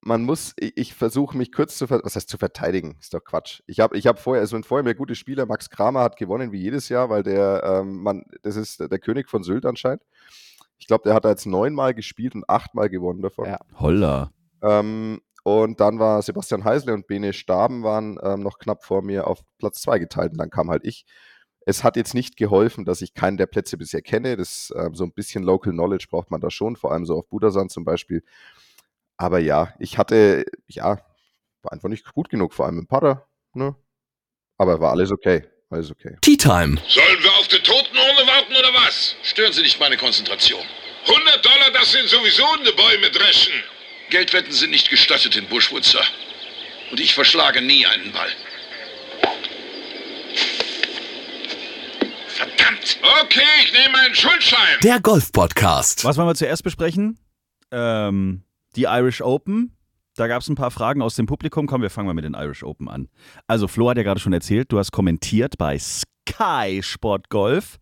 man 0.00 0.24
muss, 0.24 0.52
ich, 0.58 0.76
ich 0.76 0.94
versuche 0.94 1.36
mich 1.36 1.52
kurz 1.52 1.78
zu, 1.78 1.88
was 1.88 2.16
heißt 2.16 2.28
zu 2.28 2.38
verteidigen, 2.38 2.96
ist 3.00 3.14
doch 3.14 3.22
Quatsch. 3.22 3.60
Ich 3.66 3.78
habe 3.78 3.96
ich 3.96 4.08
hab 4.08 4.18
vorher, 4.18 4.42
es 4.42 4.50
sind 4.50 4.66
vorher 4.66 4.82
mehr 4.82 4.96
gute 4.96 5.14
Spieler, 5.14 5.46
Max 5.46 5.70
Kramer 5.70 6.00
hat 6.00 6.16
gewonnen 6.16 6.50
wie 6.50 6.60
jedes 6.60 6.88
Jahr, 6.88 7.08
weil 7.08 7.22
der, 7.22 7.62
ähm, 7.64 8.02
man, 8.02 8.24
das 8.42 8.56
ist 8.56 8.80
der 8.80 8.98
König 8.98 9.30
von 9.30 9.44
Sylt 9.44 9.64
anscheinend. 9.64 10.02
Ich 10.82 10.88
glaube, 10.88 11.04
der 11.04 11.14
hat 11.14 11.24
da 11.24 11.28
jetzt 11.28 11.46
neunmal 11.46 11.94
gespielt 11.94 12.34
und 12.34 12.50
achtmal 12.50 12.90
gewonnen 12.90 13.22
davon. 13.22 13.46
Ja. 13.46 13.60
Holla. 13.78 14.32
Ähm, 14.62 15.20
und 15.44 15.78
dann 15.78 16.00
war 16.00 16.20
Sebastian 16.22 16.64
Heisle 16.64 16.92
und 16.92 17.06
Bene 17.06 17.32
Staben 17.32 17.84
waren 17.84 18.18
ähm, 18.20 18.40
noch 18.40 18.58
knapp 18.58 18.82
vor 18.82 19.00
mir 19.00 19.28
auf 19.28 19.42
Platz 19.58 19.80
2 19.82 20.00
geteilt 20.00 20.32
und 20.32 20.38
dann 20.38 20.50
kam 20.50 20.70
halt 20.70 20.84
ich. 20.84 21.06
Es 21.64 21.84
hat 21.84 21.94
jetzt 21.94 22.14
nicht 22.14 22.36
geholfen, 22.36 22.84
dass 22.84 23.00
ich 23.00 23.14
keinen 23.14 23.36
der 23.36 23.46
Plätze 23.46 23.76
bisher 23.78 24.02
kenne. 24.02 24.36
Das, 24.36 24.74
ähm, 24.76 24.96
so 24.96 25.04
ein 25.04 25.12
bisschen 25.12 25.44
Local 25.44 25.72
Knowledge 25.72 26.08
braucht 26.10 26.32
man 26.32 26.40
da 26.40 26.50
schon, 26.50 26.74
vor 26.74 26.90
allem 26.90 27.06
so 27.06 27.16
auf 27.16 27.28
Budersand 27.28 27.70
zum 27.70 27.84
Beispiel. 27.84 28.24
Aber 29.16 29.38
ja, 29.38 29.72
ich 29.78 29.98
hatte, 29.98 30.44
ja, 30.66 30.98
war 31.62 31.72
einfach 31.72 31.90
nicht 31.90 32.12
gut 32.12 32.28
genug, 32.28 32.54
vor 32.54 32.66
allem 32.66 32.80
im 32.80 32.88
Pader. 32.88 33.28
Ne? 33.54 33.76
Aber 34.58 34.80
war 34.80 34.90
alles 34.90 35.12
okay. 35.12 35.46
Alles 35.70 35.92
okay. 35.92 36.18
Tea 36.20 36.36
Time. 36.36 36.76
Sollen 36.86 37.22
wir 37.22 37.30
auf 37.38 37.48
die 37.48 37.62
Totenurne 37.62 38.11
warten 38.42 38.56
oder 38.56 38.74
was? 38.74 39.16
Stören 39.22 39.52
Sie 39.52 39.62
nicht 39.62 39.78
meine 39.78 39.96
Konzentration. 39.96 40.60
100 41.06 41.44
Dollar, 41.44 41.70
das 41.72 41.92
sind 41.92 42.08
sowieso 42.08 42.44
ne 42.62 42.72
Bäume 42.72 43.10
dreschen. 43.10 43.52
Geldwetten 44.10 44.52
sind 44.52 44.70
nicht 44.70 44.90
gestattet 44.90 45.36
in 45.36 45.46
Bushwood, 45.46 45.84
Sir. 45.84 46.02
Und 46.90 47.00
ich 47.00 47.14
verschlage 47.14 47.60
nie 47.60 47.86
einen 47.86 48.12
Ball. 48.12 48.28
Verdammt! 52.28 52.98
Okay, 53.22 53.40
ich 53.64 53.72
nehme 53.72 53.98
einen 53.98 54.14
Schuldschein. 54.14 54.78
Der 54.82 55.00
Golf 55.00 55.32
Podcast. 55.32 56.04
Was 56.04 56.16
wollen 56.16 56.28
wir 56.28 56.34
zuerst 56.34 56.62
besprechen? 56.62 57.18
Ähm, 57.70 58.44
die 58.76 58.82
Irish 58.82 59.22
Open. 59.22 59.76
Da 60.16 60.26
gab 60.26 60.42
es 60.42 60.48
ein 60.48 60.56
paar 60.56 60.70
Fragen 60.70 61.00
aus 61.00 61.16
dem 61.16 61.26
Publikum. 61.26 61.66
Komm, 61.66 61.80
wir 61.80 61.88
fangen 61.88 62.06
mal 62.06 62.14
mit 62.14 62.24
den 62.24 62.34
Irish 62.34 62.62
Open 62.62 62.88
an. 62.88 63.08
Also, 63.46 63.66
Flo 63.66 63.88
hat 63.88 63.96
ja 63.96 64.02
gerade 64.02 64.20
schon 64.20 64.34
erzählt, 64.34 64.70
du 64.70 64.78
hast 64.78 64.92
kommentiert 64.92 65.56
bei 65.56 65.78
Sky 65.78 66.80
Sport 66.82 67.30
Golf. 67.30 67.78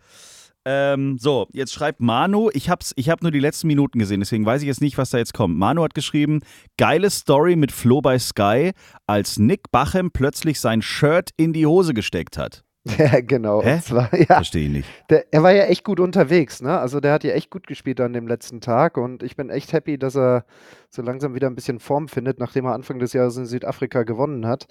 Ähm, 0.67 1.17
so, 1.19 1.49
jetzt 1.53 1.73
schreibt 1.73 2.01
Manu, 2.01 2.51
ich 2.53 2.69
hab's, 2.69 2.93
ich 2.97 3.09
hab 3.09 3.23
nur 3.23 3.31
die 3.31 3.41
letzten 3.41 3.67
Minuten 3.67 3.99
gesehen, 3.99 4.21
deswegen 4.21 4.45
weiß 4.45 4.61
ich 4.61 4.69
jetzt 4.69 4.83
nicht, 4.83 4.99
was 4.99 5.11
da 5.11 5.19
jetzt 5.19 5.33
kommt. 5.33 5.57
Manu 5.57 5.83
hat 5.83 5.95
geschrieben, 5.95 6.41
geile 6.77 7.09
Story 7.11 7.57
mit 7.57 7.73
Flo 7.73 8.03
bei 8.03 8.19
Sky, 8.19 8.73
als 9.07 9.39
Nick 9.39 9.71
Bachem 9.73 10.11
plötzlich 10.11 10.61
sein 10.61 10.83
Shirt 10.83 11.31
in 11.37 11.53
die 11.53 11.67
Hose 11.67 11.95
gesteckt 11.95 12.37
hat. 12.37 12.63
Ja, 12.99 13.21
genau. 13.21 13.63
Hä? 13.63 13.75
Und 13.75 13.85
zwar, 13.85 14.15
ja, 14.19 14.27
Verstehe 14.27 14.65
ich 14.65 14.71
nicht. 14.71 14.89
der, 15.11 15.27
er 15.31 15.43
war 15.43 15.53
ja 15.53 15.65
echt 15.65 15.85
gut 15.85 16.01
unterwegs, 16.01 16.63
ne? 16.63 16.79
Also 16.79 17.01
der 17.01 17.13
hat 17.13 17.25
ja 17.25 17.33
echt 17.33 17.51
gut 17.51 17.67
gespielt 17.67 18.01
an 18.01 18.15
dem 18.15 18.27
letzten 18.27 18.61
Tag 18.61 18.97
und 18.97 19.23
ich 19.23 19.37
bin 19.37 19.51
echt 19.51 19.73
happy, 19.73 19.99
dass 19.99 20.17
er 20.17 20.45
so 20.89 21.03
langsam 21.03 21.35
wieder 21.35 21.49
ein 21.49 21.55
bisschen 21.55 21.79
Form 21.79 22.09
findet, 22.09 22.39
nachdem 22.39 22.65
er 22.65 22.73
Anfang 22.73 22.99
des 22.99 23.13
Jahres 23.13 23.37
in 23.37 23.45
Südafrika 23.45 24.05
gewonnen 24.05 24.47
hat. 24.47 24.67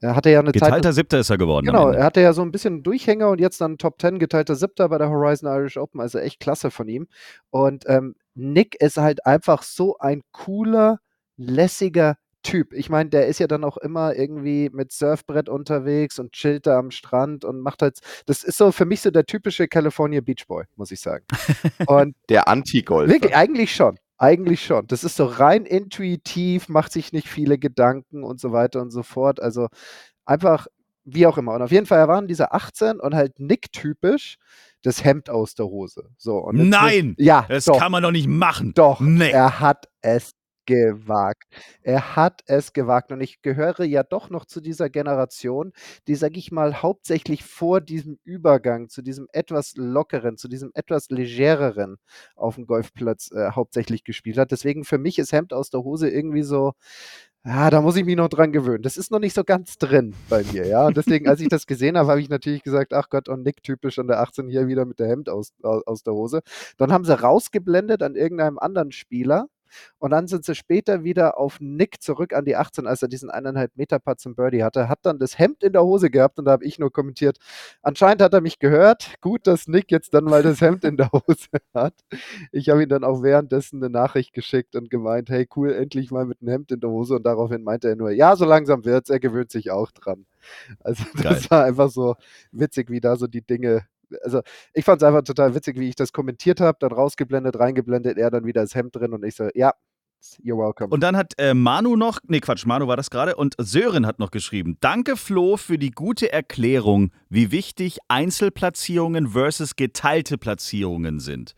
Er 0.00 0.14
hatte 0.14 0.30
ja 0.30 0.40
eine 0.40 0.52
Zeit. 0.52 0.62
Geteilter 0.62 0.92
Siebter 0.92 1.18
ist 1.20 1.30
er 1.30 1.38
geworden. 1.38 1.66
Genau, 1.66 1.90
er 1.90 2.04
hatte 2.04 2.20
ja 2.20 2.32
so 2.34 2.42
ein 2.42 2.52
bisschen 2.52 2.82
Durchhänger 2.82 3.30
und 3.30 3.40
jetzt 3.40 3.60
dann 3.60 3.78
Top 3.78 4.00
10 4.00 4.18
geteilter 4.18 4.56
Siebter 4.56 4.90
bei 4.90 4.98
der 4.98 5.08
Horizon 5.08 5.48
Irish 5.48 5.78
Open, 5.78 6.00
also 6.00 6.18
echt 6.18 6.40
klasse 6.40 6.70
von 6.70 6.86
ihm. 6.88 7.08
Und 7.50 7.84
ähm, 7.88 8.14
Nick 8.34 8.76
ist 8.80 8.98
halt 8.98 9.24
einfach 9.24 9.62
so 9.62 9.96
ein 9.98 10.20
cooler, 10.32 10.98
lässiger 11.36 12.16
Typ. 12.44 12.72
Ich 12.72 12.88
meine, 12.90 13.10
der 13.10 13.26
ist 13.26 13.40
ja 13.40 13.48
dann 13.48 13.64
auch 13.64 13.76
immer 13.78 14.14
irgendwie 14.14 14.70
mit 14.72 14.92
Surfbrett 14.92 15.48
unterwegs 15.48 16.20
und 16.20 16.32
chillt 16.32 16.66
da 16.68 16.78
am 16.78 16.92
Strand 16.92 17.44
und 17.44 17.58
macht 17.60 17.82
halt, 17.82 17.98
das 18.26 18.44
ist 18.44 18.58
so 18.58 18.70
für 18.70 18.84
mich 18.84 19.00
so 19.00 19.10
der 19.10 19.26
typische 19.26 19.66
California 19.66 20.20
Beach 20.20 20.46
Boy, 20.46 20.64
muss 20.76 20.92
ich 20.92 21.00
sagen. 21.00 21.24
Und 21.86 22.14
Der. 22.28 22.46
Wirklich, 23.08 23.34
eigentlich 23.34 23.74
schon. 23.74 23.98
Eigentlich 24.18 24.64
schon. 24.64 24.86
Das 24.86 25.02
ist 25.02 25.16
so 25.16 25.24
rein 25.24 25.64
intuitiv, 25.66 26.68
macht 26.68 26.92
sich 26.92 27.12
nicht 27.12 27.28
viele 27.28 27.58
Gedanken 27.58 28.22
und 28.22 28.38
so 28.40 28.52
weiter 28.52 28.80
und 28.80 28.92
so 28.92 29.02
fort. 29.02 29.42
Also 29.42 29.66
einfach, 30.24 30.68
wie 31.04 31.26
auch 31.26 31.36
immer. 31.36 31.54
Und 31.54 31.62
auf 31.62 31.72
jeden 31.72 31.86
Fall, 31.86 31.98
er 31.98 32.08
war 32.08 32.20
in 32.20 32.28
dieser 32.28 32.54
18 32.54 33.00
und 33.00 33.14
halt 33.14 33.40
Nick-typisch 33.40 34.36
das 34.82 35.02
Hemd 35.02 35.30
aus 35.30 35.54
der 35.54 35.66
Hose. 35.66 36.10
So, 36.16 36.48
Nein! 36.52 37.14
Ja, 37.18 37.46
Das 37.48 37.64
doch, 37.64 37.78
kann 37.78 37.90
man 37.90 38.02
doch 38.02 38.12
nicht 38.12 38.28
machen. 38.28 38.72
doch. 38.74 39.00
Nee. 39.00 39.30
Er 39.30 39.58
hat 39.58 39.88
es 40.02 40.32
gewagt. 40.66 41.44
Er 41.82 42.16
hat 42.16 42.42
es 42.46 42.72
gewagt. 42.72 43.12
Und 43.12 43.20
ich 43.20 43.42
gehöre 43.42 43.84
ja 43.84 44.02
doch 44.02 44.30
noch 44.30 44.44
zu 44.44 44.60
dieser 44.60 44.90
Generation, 44.90 45.72
die, 46.08 46.14
sag 46.14 46.36
ich 46.36 46.52
mal, 46.52 46.82
hauptsächlich 46.82 47.44
vor 47.44 47.80
diesem 47.80 48.18
Übergang 48.24 48.88
zu 48.88 49.02
diesem 49.02 49.28
etwas 49.32 49.74
lockeren, 49.76 50.36
zu 50.36 50.48
diesem 50.48 50.70
etwas 50.74 51.10
legereren 51.10 51.96
auf 52.36 52.56
dem 52.56 52.66
Golfplatz 52.66 53.30
äh, 53.32 53.50
hauptsächlich 53.52 54.04
gespielt 54.04 54.38
hat. 54.38 54.50
Deswegen 54.50 54.84
für 54.84 54.98
mich 54.98 55.18
ist 55.18 55.32
Hemd 55.32 55.52
aus 55.52 55.70
der 55.70 55.82
Hose 55.82 56.08
irgendwie 56.08 56.42
so, 56.42 56.72
ja, 57.46 57.68
da 57.68 57.82
muss 57.82 57.96
ich 57.96 58.06
mich 58.06 58.16
noch 58.16 58.28
dran 58.28 58.52
gewöhnen. 58.52 58.82
Das 58.82 58.96
ist 58.96 59.10
noch 59.10 59.18
nicht 59.18 59.34
so 59.34 59.44
ganz 59.44 59.76
drin 59.76 60.14
bei 60.30 60.42
mir, 60.44 60.66
ja. 60.66 60.86
Und 60.86 60.96
deswegen, 60.96 61.28
als 61.28 61.40
ich 61.40 61.48
das 61.48 61.66
gesehen 61.66 61.98
habe, 61.98 62.08
habe 62.08 62.20
ich 62.20 62.30
natürlich 62.30 62.62
gesagt, 62.62 62.94
ach 62.94 63.10
Gott, 63.10 63.28
und 63.28 63.42
Nick 63.42 63.62
typisch 63.62 63.98
an 63.98 64.06
der 64.06 64.20
18 64.20 64.48
hier 64.48 64.66
wieder 64.66 64.86
mit 64.86 64.98
der 64.98 65.08
Hemd 65.08 65.28
aus, 65.28 65.52
aus 65.62 66.02
der 66.02 66.14
Hose. 66.14 66.40
Dann 66.78 66.90
haben 66.90 67.04
sie 67.04 67.18
rausgeblendet 67.18 68.02
an 68.02 68.14
irgendeinem 68.16 68.58
anderen 68.58 68.92
Spieler. 68.92 69.48
Und 69.98 70.10
dann 70.10 70.26
sind 70.26 70.44
sie 70.44 70.54
später 70.54 71.04
wieder 71.04 71.38
auf 71.38 71.58
Nick 71.60 72.02
zurück 72.02 72.32
an 72.32 72.44
die 72.44 72.56
18, 72.56 72.86
als 72.86 73.02
er 73.02 73.08
diesen 73.08 73.30
eineinhalb 73.30 73.76
Meter 73.76 73.98
Putt 73.98 74.20
zum 74.20 74.34
Birdie 74.34 74.62
hatte, 74.62 74.88
hat 74.88 75.00
dann 75.02 75.18
das 75.18 75.38
Hemd 75.38 75.62
in 75.62 75.72
der 75.72 75.82
Hose 75.82 76.10
gehabt 76.10 76.38
und 76.38 76.44
da 76.44 76.52
habe 76.52 76.64
ich 76.64 76.78
nur 76.78 76.92
kommentiert, 76.92 77.38
anscheinend 77.82 78.22
hat 78.22 78.34
er 78.34 78.40
mich 78.40 78.58
gehört. 78.58 79.14
Gut, 79.20 79.46
dass 79.46 79.66
Nick 79.68 79.90
jetzt 79.90 80.14
dann 80.14 80.24
mal 80.24 80.42
das 80.42 80.60
Hemd 80.60 80.84
in 80.84 80.96
der 80.96 81.10
Hose 81.12 81.48
hat. 81.74 81.94
Ich 82.52 82.68
habe 82.68 82.82
ihm 82.82 82.88
dann 82.88 83.04
auch 83.04 83.22
währenddessen 83.22 83.82
eine 83.82 83.90
Nachricht 83.90 84.32
geschickt 84.32 84.76
und 84.76 84.90
gemeint, 84.90 85.30
hey 85.30 85.48
cool, 85.56 85.72
endlich 85.72 86.10
mal 86.10 86.26
mit 86.26 86.40
einem 86.40 86.50
Hemd 86.50 86.72
in 86.72 86.80
der 86.80 86.90
Hose 86.90 87.16
und 87.16 87.24
daraufhin 87.24 87.62
meinte 87.62 87.88
er 87.88 87.96
nur, 87.96 88.10
ja, 88.10 88.36
so 88.36 88.44
langsam 88.44 88.84
wird's, 88.84 89.10
er 89.10 89.20
gewöhnt 89.20 89.50
sich 89.50 89.70
auch 89.70 89.90
dran. 89.90 90.26
Also 90.80 91.04
das 91.22 91.22
Geil. 91.22 91.50
war 91.50 91.64
einfach 91.64 91.90
so 91.90 92.16
witzig, 92.52 92.90
wie 92.90 93.00
da 93.00 93.16
so 93.16 93.26
die 93.26 93.42
Dinge 93.42 93.86
also 94.22 94.40
ich 94.72 94.84
fand 94.84 95.02
es 95.02 95.06
einfach 95.06 95.22
total 95.22 95.54
witzig, 95.54 95.78
wie 95.78 95.88
ich 95.88 95.96
das 95.96 96.12
kommentiert 96.12 96.60
habe, 96.60 96.78
dann 96.80 96.92
rausgeblendet, 96.92 97.58
reingeblendet, 97.58 98.18
er 98.18 98.30
dann 98.30 98.44
wieder 98.44 98.62
das 98.62 98.74
Hemd 98.74 98.94
drin 98.96 99.12
und 99.12 99.24
ich 99.24 99.34
so, 99.34 99.48
ja, 99.54 99.72
You're 100.42 100.56
welcome. 100.56 100.88
Und 100.88 101.00
dann 101.02 101.16
hat 101.16 101.34
äh, 101.38 101.52
Manu 101.52 101.96
noch, 101.96 102.18
nee 102.26 102.40
Quatsch, 102.40 102.64
Manu 102.64 102.86
war 102.86 102.96
das 102.96 103.10
gerade 103.10 103.36
und 103.36 103.54
Sören 103.58 104.06
hat 104.06 104.18
noch 104.18 104.30
geschrieben, 104.30 104.78
danke 104.80 105.16
Flo 105.16 105.56
für 105.58 105.76
die 105.76 105.90
gute 105.90 106.32
Erklärung, 106.32 107.12
wie 107.28 107.50
wichtig 107.50 107.98
Einzelplatzierungen 108.08 109.28
versus 109.28 109.76
geteilte 109.76 110.38
Platzierungen 110.38 111.20
sind. 111.20 111.54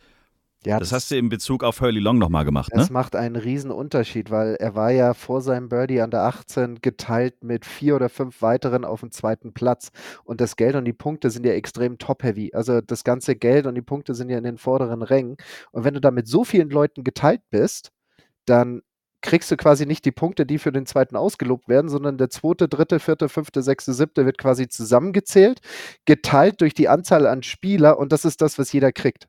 Ja, 0.67 0.81
das, 0.81 0.89
das, 0.89 0.97
hast 0.97 1.11
du 1.13 1.17
in 1.17 1.29
Bezug 1.29 1.63
auf 1.63 1.81
Hurley 1.81 2.01
Long 2.01 2.19
nochmal 2.19 2.45
gemacht, 2.45 2.71
das 2.73 2.77
ne? 2.77 2.83
Das 2.83 2.91
macht 2.91 3.15
einen 3.15 3.37
riesen 3.37 3.71
Unterschied, 3.71 4.33
weil 4.33 4.57
er 4.57 4.75
war 4.75 4.91
ja 4.91 5.15
vor 5.15 5.41
seinem 5.41 5.69
Birdie 5.69 6.01
an 6.01 6.11
der 6.11 6.23
18 6.23 6.81
geteilt 6.83 7.45
mit 7.45 7.65
vier 7.65 7.95
oder 7.95 8.09
fünf 8.09 8.43
weiteren 8.43 8.85
auf 8.85 9.01
dem 9.01 9.13
zweiten 9.13 9.55
Platz. 9.55 9.91
Und 10.25 10.41
das 10.41 10.57
Geld 10.57 10.75
und 10.75 10.85
die 10.85 10.93
Punkte 10.93 11.31
sind 11.31 11.47
ja 11.47 11.53
extrem 11.53 11.99
top-heavy. 11.99 12.51
Also 12.53 12.81
das 12.81 13.05
ganze 13.05 13.37
Geld 13.37 13.67
und 13.67 13.77
die 13.77 13.83
Punkte 13.83 14.15
sind 14.15 14.29
ja 14.29 14.39
in 14.39 14.45
den 14.45 14.59
vorderen 14.59 15.03
Rängen. 15.03 15.37
Und 15.71 15.85
wenn 15.85 15.95
du 15.95 16.01
da 16.01 16.11
mit 16.11 16.27
so 16.27 16.43
vielen 16.43 16.71
Leuten 16.71 17.05
geteilt 17.05 17.43
bist, 17.51 17.93
dann 18.45 18.83
kriegst 19.23 19.51
du 19.51 19.57
quasi 19.57 19.87
nicht 19.87 20.05
die 20.05 20.13
Punkte, 20.13 20.47
die 20.47 20.59
für 20.59 20.73
den 20.73 20.87
zweiten 20.87 21.17
ausgelobt 21.17 21.69
werden, 21.69 21.89
sondern 21.89 22.19
der 22.19 22.31
zweite, 22.31 22.69
dritte, 22.69 22.99
vierte, 22.99 23.29
fünfte, 23.29 23.63
sechste, 23.63 23.93
siebte 23.93 24.27
wird 24.27 24.39
quasi 24.39 24.69
zusammengezählt, 24.69 25.61
geteilt 26.07 26.61
durch 26.61 26.75
die 26.75 26.89
Anzahl 26.89 27.27
an 27.27 27.43
Spieler 27.45 27.99
und 27.99 28.13
das 28.13 28.25
ist 28.25 28.41
das, 28.43 28.59
was 28.59 28.73
jeder 28.73 28.93
kriegt. 28.93 29.29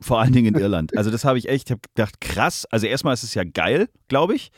Vor 0.00 0.20
allen 0.22 0.32
Dingen 0.32 0.54
in 0.54 0.60
Irland. 0.62 0.96
Also 0.96 1.10
das 1.10 1.26
habe 1.26 1.36
ich 1.36 1.50
echt, 1.50 1.68
ich 1.68 1.72
habe 1.72 1.82
gedacht, 1.94 2.22
krass. 2.22 2.64
Also 2.70 2.86
erstmal 2.86 3.12
ist 3.12 3.24
es 3.24 3.34
ja 3.34 3.44
geil, 3.44 3.90
glaube 4.08 4.34
ich. 4.34 4.52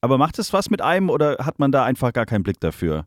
Aber 0.00 0.16
macht 0.16 0.38
es 0.38 0.52
was 0.52 0.70
mit 0.70 0.80
einem 0.80 1.10
oder 1.10 1.38
hat 1.40 1.58
man 1.58 1.72
da 1.72 1.82
einfach 1.84 2.12
gar 2.12 2.24
keinen 2.24 2.44
Blick 2.44 2.60
dafür? 2.60 3.06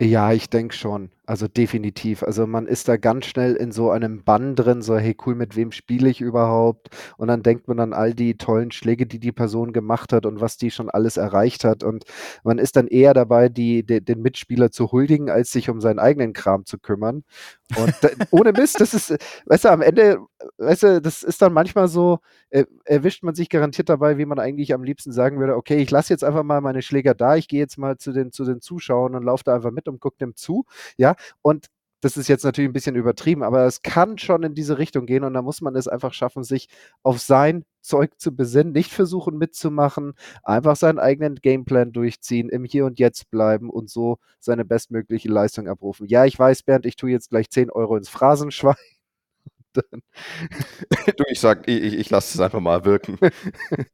Ja, 0.00 0.32
ich 0.32 0.50
denke 0.50 0.74
schon. 0.74 1.10
Also 1.24 1.46
definitiv. 1.46 2.24
Also 2.24 2.46
man 2.48 2.66
ist 2.66 2.88
da 2.88 2.96
ganz 2.96 3.26
schnell 3.26 3.54
in 3.54 3.70
so 3.70 3.90
einem 3.90 4.24
Bann 4.24 4.56
drin, 4.56 4.82
so 4.82 4.96
hey 4.98 5.16
cool, 5.24 5.36
mit 5.36 5.54
wem 5.54 5.70
spiele 5.70 6.10
ich 6.10 6.20
überhaupt? 6.20 6.88
Und 7.16 7.28
dann 7.28 7.44
denkt 7.44 7.68
man 7.68 7.78
an 7.78 7.92
all 7.92 8.12
die 8.12 8.36
tollen 8.36 8.72
Schläge, 8.72 9.06
die 9.06 9.20
die 9.20 9.30
Person 9.32 9.72
gemacht 9.72 10.12
hat 10.12 10.26
und 10.26 10.40
was 10.40 10.56
die 10.56 10.72
schon 10.72 10.90
alles 10.90 11.16
erreicht 11.16 11.62
hat. 11.64 11.84
Und 11.84 12.04
man 12.42 12.58
ist 12.58 12.74
dann 12.76 12.88
eher 12.88 13.14
dabei, 13.14 13.48
die, 13.48 13.86
de, 13.86 14.00
den 14.00 14.20
Mitspieler 14.20 14.72
zu 14.72 14.90
huldigen, 14.90 15.30
als 15.30 15.52
sich 15.52 15.70
um 15.70 15.80
seinen 15.80 16.00
eigenen 16.00 16.32
Kram 16.32 16.66
zu 16.66 16.78
kümmern. 16.78 17.22
Und 17.76 17.94
da, 18.02 18.08
ohne 18.30 18.52
Mist, 18.52 18.80
das 18.80 18.94
ist, 18.94 19.14
weißt 19.46 19.64
du, 19.64 19.68
am 19.70 19.80
Ende, 19.80 20.18
weißt 20.58 20.82
du, 20.84 21.02
das 21.02 21.22
ist 21.22 21.42
dann 21.42 21.52
manchmal 21.52 21.88
so, 21.88 22.18
erwischt 22.84 23.22
man 23.22 23.34
sich 23.34 23.48
garantiert 23.48 23.88
dabei, 23.88 24.18
wie 24.18 24.26
man 24.26 24.38
eigentlich 24.38 24.74
am 24.74 24.84
liebsten 24.84 25.12
sagen 25.12 25.38
würde, 25.40 25.56
okay, 25.56 25.76
ich 25.76 25.90
lasse 25.90 26.12
jetzt 26.12 26.24
einfach 26.24 26.42
mal 26.42 26.60
meine 26.60 26.82
Schläger 26.82 27.14
da, 27.14 27.36
ich 27.36 27.48
gehe 27.48 27.60
jetzt 27.60 27.78
mal 27.78 27.98
zu 27.98 28.12
den, 28.12 28.32
zu 28.32 28.44
den 28.44 28.60
Zuschauern 28.60 29.14
und 29.14 29.24
laufe 29.24 29.44
da 29.44 29.54
einfach 29.54 29.70
mit 29.70 29.88
und 29.88 30.00
gucke 30.00 30.18
dem 30.18 30.36
zu. 30.36 30.64
Ja, 30.96 31.14
und 31.42 31.66
das 32.00 32.18
ist 32.18 32.28
jetzt 32.28 32.44
natürlich 32.44 32.68
ein 32.68 32.74
bisschen 32.74 32.96
übertrieben, 32.96 33.42
aber 33.42 33.64
es 33.64 33.80
kann 33.80 34.18
schon 34.18 34.42
in 34.42 34.54
diese 34.54 34.76
Richtung 34.76 35.06
gehen 35.06 35.24
und 35.24 35.32
da 35.32 35.40
muss 35.40 35.62
man 35.62 35.74
es 35.74 35.88
einfach 35.88 36.12
schaffen, 36.12 36.44
sich 36.44 36.68
auf 37.02 37.18
sein 37.18 37.64
Zeug 37.80 38.18
zu 38.18 38.36
besinnen, 38.36 38.74
nicht 38.74 38.92
versuchen 38.92 39.38
mitzumachen, 39.38 40.12
einfach 40.42 40.76
seinen 40.76 40.98
eigenen 40.98 41.36
Gameplan 41.36 41.92
durchziehen, 41.92 42.50
im 42.50 42.64
Hier 42.64 42.84
und 42.84 42.98
Jetzt 42.98 43.30
bleiben 43.30 43.70
und 43.70 43.88
so 43.88 44.18
seine 44.38 44.66
bestmögliche 44.66 45.30
Leistung 45.30 45.66
abrufen. 45.66 46.06
Ja, 46.06 46.26
ich 46.26 46.38
weiß, 46.38 46.64
Bernd, 46.64 46.84
ich 46.84 46.96
tue 46.96 47.10
jetzt 47.10 47.30
gleich 47.30 47.48
10 47.48 47.70
Euro 47.70 47.96
ins 47.96 48.10
Phrasenschwein. 48.10 48.74
Du, 49.74 51.24
ich 51.28 51.40
sag, 51.40 51.68
ich, 51.68 51.94
ich 51.94 52.10
lasse 52.10 52.36
es 52.36 52.40
einfach 52.40 52.60
mal 52.60 52.84
wirken. 52.84 53.18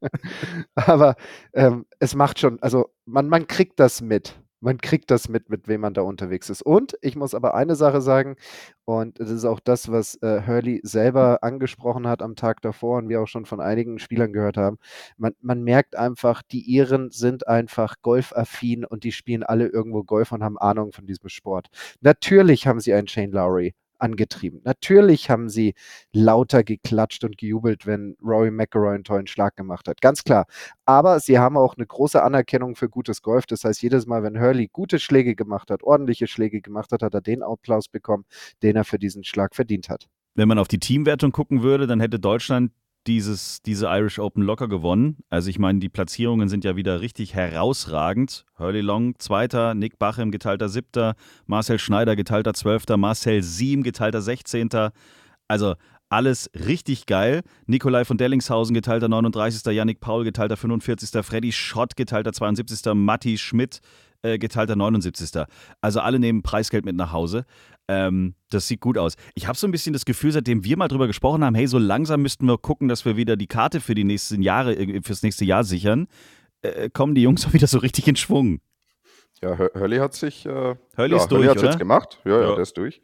aber 0.75 1.15
ähm, 1.53 1.85
es 1.99 2.15
macht 2.15 2.39
schon, 2.39 2.61
also 2.61 2.89
man, 3.05 3.27
man 3.29 3.47
kriegt 3.47 3.79
das 3.79 4.01
mit 4.01 4.35
man 4.61 4.77
kriegt 4.77 5.11
das 5.11 5.27
mit, 5.27 5.49
mit 5.49 5.67
wem 5.67 5.81
man 5.81 5.93
da 5.93 6.03
unterwegs 6.03 6.49
ist. 6.49 6.61
Und 6.61 6.95
ich 7.01 7.15
muss 7.15 7.33
aber 7.33 7.55
eine 7.55 7.75
Sache 7.75 7.99
sagen, 8.01 8.35
und 8.85 9.19
das 9.19 9.29
ist 9.31 9.43
auch 9.45 9.59
das, 9.59 9.91
was 9.91 10.15
äh, 10.21 10.43
Hurley 10.45 10.81
selber 10.83 11.39
angesprochen 11.43 12.07
hat 12.07 12.21
am 12.21 12.35
Tag 12.35 12.61
davor 12.61 12.99
und 12.99 13.09
wir 13.09 13.21
auch 13.21 13.27
schon 13.27 13.45
von 13.45 13.59
einigen 13.59 13.99
Spielern 13.99 14.33
gehört 14.33 14.57
haben. 14.57 14.77
Man, 15.17 15.33
man 15.41 15.63
merkt 15.63 15.95
einfach, 15.95 16.43
die 16.43 16.61
Iren 16.61 17.09
sind 17.09 17.47
einfach 17.47 17.95
golfaffin 18.01 18.85
und 18.85 19.03
die 19.03 19.11
spielen 19.11 19.43
alle 19.43 19.67
irgendwo 19.67 20.03
Golf 20.03 20.31
und 20.31 20.43
haben 20.43 20.59
Ahnung 20.59 20.91
von 20.91 21.07
diesem 21.07 21.29
Sport. 21.29 21.69
Natürlich 22.01 22.67
haben 22.67 22.79
sie 22.79 22.93
einen 22.93 23.07
Shane 23.07 23.31
Lowry, 23.31 23.73
angetrieben. 24.01 24.61
Natürlich 24.63 25.29
haben 25.29 25.49
sie 25.49 25.73
lauter 26.11 26.63
geklatscht 26.63 27.23
und 27.23 27.37
gejubelt, 27.37 27.85
wenn 27.85 28.15
Rory 28.23 28.51
McIlroy 28.51 28.95
einen 28.95 29.03
tollen 29.03 29.27
Schlag 29.27 29.55
gemacht 29.55 29.87
hat. 29.87 30.01
Ganz 30.01 30.23
klar. 30.23 30.45
Aber 30.85 31.19
sie 31.19 31.39
haben 31.39 31.57
auch 31.57 31.75
eine 31.77 31.85
große 31.85 32.21
Anerkennung 32.21 32.75
für 32.75 32.89
gutes 32.89 33.21
Golf. 33.21 33.45
Das 33.45 33.63
heißt, 33.63 33.81
jedes 33.81 34.05
Mal, 34.05 34.23
wenn 34.23 34.39
Hurley 34.39 34.67
gute 34.71 34.99
Schläge 34.99 35.35
gemacht 35.35 35.71
hat, 35.71 35.83
ordentliche 35.83 36.27
Schläge 36.27 36.61
gemacht 36.61 36.91
hat, 36.91 37.03
hat 37.03 37.13
er 37.13 37.21
den 37.21 37.43
Applaus 37.43 37.87
bekommen, 37.87 38.25
den 38.63 38.75
er 38.75 38.83
für 38.83 38.99
diesen 38.99 39.23
Schlag 39.23 39.55
verdient 39.55 39.89
hat. 39.89 40.07
Wenn 40.33 40.47
man 40.47 40.59
auf 40.59 40.67
die 40.67 40.79
Teamwertung 40.79 41.31
gucken 41.31 41.61
würde, 41.61 41.87
dann 41.87 41.99
hätte 41.99 42.19
Deutschland 42.19 42.71
dieses, 43.07 43.61
diese 43.61 43.87
Irish 43.87 44.19
Open 44.19 44.43
locker 44.43 44.67
gewonnen. 44.67 45.17
Also 45.29 45.49
ich 45.49 45.59
meine, 45.59 45.79
die 45.79 45.89
Platzierungen 45.89 46.49
sind 46.49 46.63
ja 46.63 46.75
wieder 46.75 47.01
richtig 47.01 47.33
herausragend. 47.33 48.45
Hurley 48.57 48.81
Long 48.81 49.17
Zweiter, 49.19 49.73
Nick 49.73 49.97
Bachem 49.99 50.31
geteilter 50.31 50.69
Siebter, 50.69 51.15
Marcel 51.45 51.79
Schneider 51.79 52.15
geteilter 52.15 52.53
Zwölfter, 52.53 52.97
Marcel 52.97 53.43
Siem 53.43 53.83
geteilter 53.83 54.21
Sechzehnter. 54.21 54.91
Also 55.47 55.75
alles 56.09 56.49
richtig 56.53 57.05
geil. 57.05 57.41
Nikolai 57.67 58.03
von 58.03 58.17
Dellingshausen 58.17 58.73
geteilter 58.73 59.07
39. 59.07 59.65
Yannick 59.73 60.01
Paul 60.01 60.25
geteilter 60.25 60.57
45. 60.57 61.25
Freddy 61.25 61.51
Schott 61.53 61.95
geteilter 61.95 62.33
72. 62.33 62.93
Matti 62.93 63.37
Schmidt 63.37 63.79
äh, 64.21 64.37
geteilter 64.37 64.75
79. 64.75 65.43
Also 65.79 66.01
alle 66.01 66.19
nehmen 66.19 66.43
Preisgeld 66.43 66.85
mit 66.85 66.95
nach 66.95 67.13
Hause. 67.13 67.45
Ähm, 67.91 68.35
das 68.49 68.69
sieht 68.69 68.79
gut 68.79 68.97
aus. 68.97 69.15
Ich 69.35 69.47
habe 69.47 69.57
so 69.57 69.67
ein 69.67 69.71
bisschen 69.71 69.91
das 69.91 70.05
Gefühl, 70.05 70.31
seitdem 70.31 70.63
wir 70.63 70.77
mal 70.77 70.87
drüber 70.87 71.07
gesprochen 71.07 71.43
haben, 71.43 71.55
hey, 71.55 71.67
so 71.67 71.77
langsam 71.77 72.21
müssten 72.21 72.45
wir 72.45 72.57
gucken, 72.57 72.87
dass 72.87 73.03
wir 73.03 73.17
wieder 73.17 73.35
die 73.35 73.47
Karte 73.47 73.81
für 73.81 73.95
die 73.95 74.05
nächsten 74.05 74.41
Jahre, 74.41 74.73
äh, 74.73 75.01
fürs 75.03 75.23
nächste 75.23 75.43
Jahr 75.43 75.65
sichern. 75.65 76.07
Äh, 76.61 76.89
kommen 76.89 77.15
die 77.15 77.23
Jungs 77.23 77.45
auch 77.47 77.51
wieder 77.51 77.67
so 77.67 77.79
richtig 77.79 78.07
in 78.07 78.15
Schwung. 78.15 78.61
Ja, 79.41 79.57
Hurley 79.57 79.97
hat 79.97 80.13
sich. 80.13 80.45
Äh, 80.45 80.75
Hurley 80.95 81.11
ja, 81.11 81.17
ist 81.17 81.27
durch, 81.27 81.47
Hurley 81.49 81.65
jetzt 81.65 81.79
gemacht. 81.79 82.21
Ja, 82.23 82.31
ja, 82.31 82.41
ja, 82.41 82.55
der 82.55 82.63
ist 82.63 82.77
durch. 82.77 83.01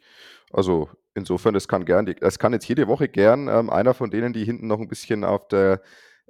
Also 0.52 0.88
insofern, 1.14 1.52
das 1.52 1.68
kann 1.68 1.84
gern, 1.84 2.06
es 2.06 2.38
kann 2.38 2.54
jetzt 2.54 2.66
jede 2.66 2.88
Woche 2.88 3.08
gern 3.08 3.48
ähm, 3.48 3.68
einer 3.68 3.92
von 3.92 4.10
denen, 4.10 4.32
die 4.32 4.44
hinten 4.44 4.68
noch 4.68 4.80
ein 4.80 4.88
bisschen 4.88 5.22
auf 5.22 5.48
der, 5.48 5.82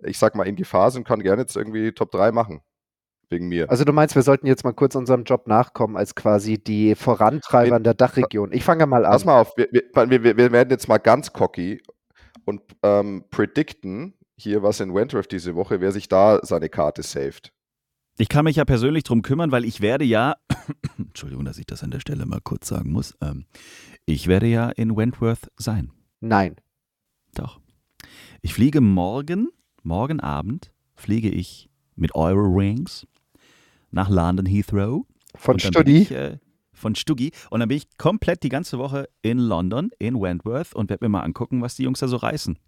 ich 0.02 0.18
sag 0.18 0.34
mal, 0.34 0.48
in 0.48 0.56
Gefahr 0.56 0.90
sind, 0.90 1.06
kann 1.06 1.22
gerne 1.22 1.42
jetzt 1.42 1.54
irgendwie 1.54 1.92
Top 1.92 2.10
3 2.10 2.32
machen 2.32 2.60
wegen 3.30 3.48
mir. 3.48 3.70
Also 3.70 3.84
du 3.84 3.92
meinst, 3.92 4.14
wir 4.14 4.22
sollten 4.22 4.46
jetzt 4.46 4.64
mal 4.64 4.72
kurz 4.72 4.94
unserem 4.94 5.24
Job 5.24 5.46
nachkommen 5.46 5.96
als 5.96 6.14
quasi 6.14 6.58
die 6.58 6.94
Vorantreiber 6.94 7.76
in 7.76 7.84
der 7.84 7.94
Dachregion. 7.94 8.52
Ich 8.52 8.64
fange 8.64 8.86
mal 8.86 9.04
an. 9.04 9.12
Pass 9.12 9.24
mal 9.24 9.40
auf, 9.40 9.56
wir, 9.56 9.68
wir, 9.70 10.22
wir, 10.22 10.36
wir 10.36 10.52
werden 10.52 10.70
jetzt 10.70 10.88
mal 10.88 10.98
ganz 10.98 11.32
cocky 11.32 11.82
und 12.44 12.62
ähm, 12.82 13.24
predikten 13.30 14.14
hier 14.36 14.62
was 14.62 14.80
in 14.80 14.94
Wentworth 14.94 15.32
diese 15.32 15.54
Woche, 15.54 15.80
wer 15.80 15.92
sich 15.92 16.08
da 16.08 16.40
seine 16.42 16.68
Karte 16.68 17.02
saved. 17.02 17.52
Ich 18.20 18.28
kann 18.28 18.44
mich 18.44 18.56
ja 18.56 18.64
persönlich 18.64 19.04
drum 19.04 19.22
kümmern, 19.22 19.52
weil 19.52 19.64
ich 19.64 19.80
werde 19.80 20.04
ja 20.04 20.34
Entschuldigung, 20.98 21.44
dass 21.44 21.58
ich 21.58 21.66
das 21.66 21.82
an 21.82 21.90
der 21.90 22.00
Stelle 22.00 22.26
mal 22.26 22.40
kurz 22.42 22.68
sagen 22.68 22.90
muss. 22.90 23.16
Ähm, 23.20 23.46
ich 24.06 24.26
werde 24.26 24.46
ja 24.46 24.70
in 24.70 24.96
Wentworth 24.96 25.50
sein. 25.56 25.92
Nein. 26.20 26.56
Doch. 27.34 27.60
Ich 28.40 28.54
fliege 28.54 28.80
morgen, 28.80 29.48
morgen 29.82 30.20
Abend, 30.20 30.72
fliege 30.94 31.28
ich 31.28 31.68
mit 31.94 32.14
Eurowings 32.14 33.06
nach 33.90 34.08
London 34.08 34.46
Heathrow. 34.46 35.04
Von 35.34 35.58
Studi? 35.58 36.02
Ich, 36.02 36.10
äh, 36.12 36.38
von 36.72 36.94
Stuggi. 36.94 37.32
Und 37.50 37.60
dann 37.60 37.68
bin 37.68 37.78
ich 37.78 37.96
komplett 37.98 38.42
die 38.42 38.48
ganze 38.48 38.78
Woche 38.78 39.08
in 39.22 39.38
London, 39.38 39.90
in 39.98 40.20
Wentworth 40.20 40.74
und 40.74 40.90
werde 40.90 41.04
mir 41.04 41.08
mal 41.08 41.22
angucken, 41.22 41.60
was 41.62 41.74
die 41.74 41.82
Jungs 41.82 42.00
da 42.00 42.08
so 42.08 42.16
reißen. 42.16 42.58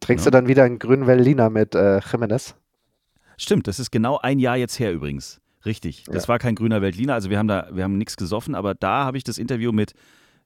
Trinkst 0.00 0.24
Ja. 0.26 0.30
du 0.30 0.36
dann 0.38 0.46
wieder 0.48 0.64
einen 0.64 0.78
grünen 0.78 1.06
Veltliner 1.06 1.50
mit 1.50 1.74
äh, 1.74 2.00
Jimenez? 2.00 2.54
Stimmt, 3.36 3.66
das 3.66 3.78
ist 3.80 3.90
genau 3.90 4.18
ein 4.18 4.38
Jahr 4.38 4.56
jetzt 4.56 4.78
her 4.78 4.92
übrigens. 4.92 5.40
Richtig. 5.66 6.04
Das 6.06 6.24
Ja. 6.24 6.28
war 6.28 6.38
kein 6.38 6.54
grüner 6.54 6.80
Veltliner, 6.82 7.14
also 7.14 7.30
wir 7.30 7.38
haben 7.38 7.48
da, 7.48 7.68
wir 7.72 7.82
haben 7.84 7.98
nichts 7.98 8.16
gesoffen, 8.16 8.54
aber 8.54 8.74
da 8.74 9.04
habe 9.04 9.16
ich 9.18 9.24
das 9.24 9.38
Interview 9.38 9.72
mit 9.72 9.92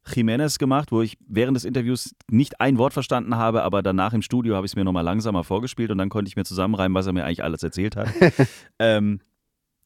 Jimenez 0.07 0.59
gemacht, 0.59 0.91
wo 0.91 1.01
ich 1.03 1.17
während 1.29 1.57
des 1.57 1.65
Interviews 1.65 2.15
nicht 2.31 2.61
ein 2.61 2.77
Wort 2.79 2.93
verstanden 2.93 3.37
habe, 3.37 3.63
aber 3.63 3.83
danach 3.83 4.15
im 4.15 4.23
Studio 4.23 4.57
habe 4.57 4.67
ich 4.67 4.73
es 4.73 4.77
mir 4.77 4.85
nochmal 4.85 5.05
langsamer 5.05 5.45
vorgespielt 5.45 5.91
und 5.91 5.99
dann 5.99 6.09
konnte 6.09 6.29
ich 6.29 6.37
mir 6.37 6.45
zusammenreimen, 6.45 6.95
was 6.95 7.07
er 7.07 7.13
mir 7.13 7.25
eigentlich 7.25 7.45
alles 7.45 7.63
erzählt 7.63 7.95
hat. 7.97 8.09
ähm, 8.79 9.21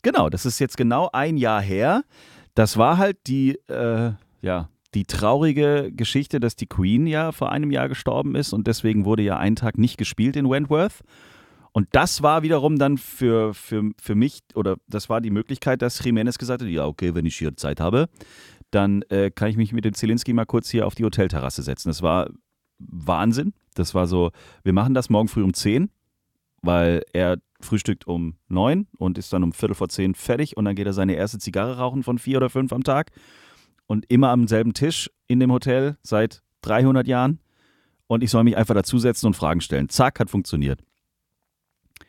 genau, 0.02 0.28
das 0.28 0.46
ist 0.46 0.58
jetzt 0.58 0.76
genau 0.76 1.10
ein 1.12 1.36
Jahr 1.36 1.60
her. 1.60 2.04
Das 2.54 2.76
war 2.76 2.98
halt 2.98 3.18
die, 3.26 3.58
äh, 3.68 4.12
ja, 4.40 4.68
die 4.94 5.04
traurige 5.04 5.90
Geschichte, 5.92 6.40
dass 6.40 6.56
die 6.56 6.66
Queen 6.66 7.06
ja 7.06 7.32
vor 7.32 7.52
einem 7.52 7.70
Jahr 7.70 7.88
gestorben 7.88 8.34
ist 8.34 8.52
und 8.52 8.66
deswegen 8.66 9.04
wurde 9.04 9.22
ja 9.22 9.36
ein 9.36 9.56
Tag 9.56 9.76
nicht 9.78 9.98
gespielt 9.98 10.36
in 10.36 10.48
Wentworth. 10.48 11.02
Und 11.72 11.88
das 11.92 12.22
war 12.22 12.42
wiederum 12.42 12.78
dann 12.78 12.96
für, 12.96 13.52
für, 13.52 13.90
für 14.00 14.14
mich, 14.14 14.40
oder 14.54 14.76
das 14.88 15.10
war 15.10 15.20
die 15.20 15.30
Möglichkeit, 15.30 15.82
dass 15.82 16.02
Jimenez 16.02 16.38
gesagt 16.38 16.62
hat, 16.62 16.68
ja, 16.70 16.86
okay, 16.86 17.14
wenn 17.14 17.26
ich 17.26 17.36
hier 17.36 17.54
Zeit 17.54 17.80
habe, 17.80 18.08
dann 18.70 19.02
äh, 19.10 19.30
kann 19.30 19.50
ich 19.50 19.58
mich 19.58 19.74
mit 19.74 19.84
dem 19.84 19.92
Zielinski 19.92 20.32
mal 20.32 20.46
kurz 20.46 20.70
hier 20.70 20.86
auf 20.86 20.94
die 20.94 21.04
Hotelterrasse 21.04 21.62
setzen. 21.62 21.90
Das 21.90 22.00
war 22.00 22.30
Wahnsinn. 22.78 23.52
Das 23.74 23.94
war 23.94 24.06
so, 24.06 24.30
wir 24.64 24.72
machen 24.72 24.94
das 24.94 25.10
morgen 25.10 25.28
früh 25.28 25.42
um 25.42 25.52
10, 25.52 25.90
weil 26.66 27.02
er 27.12 27.38
frühstückt 27.60 28.06
um 28.06 28.36
9 28.48 28.86
und 28.98 29.18
ist 29.18 29.32
dann 29.32 29.42
um 29.42 29.52
Viertel 29.52 29.74
vor 29.74 29.88
10 29.88 30.14
fertig 30.14 30.56
und 30.56 30.64
dann 30.64 30.74
geht 30.74 30.86
er 30.86 30.92
seine 30.92 31.14
erste 31.14 31.38
Zigarre 31.38 31.78
rauchen 31.78 32.02
von 32.02 32.18
vier 32.18 32.36
oder 32.36 32.50
fünf 32.50 32.72
am 32.72 32.84
Tag 32.84 33.12
und 33.86 34.04
immer 34.08 34.30
am 34.30 34.46
selben 34.46 34.74
Tisch 34.74 35.10
in 35.26 35.40
dem 35.40 35.52
Hotel 35.52 35.96
seit 36.02 36.42
300 36.62 37.06
Jahren 37.06 37.40
und 38.06 38.22
ich 38.22 38.30
soll 38.30 38.44
mich 38.44 38.56
einfach 38.56 38.74
dazusetzen 38.74 39.28
und 39.28 39.34
Fragen 39.34 39.60
stellen. 39.60 39.88
Zack, 39.88 40.20
hat 40.20 40.30
funktioniert. 40.30 40.80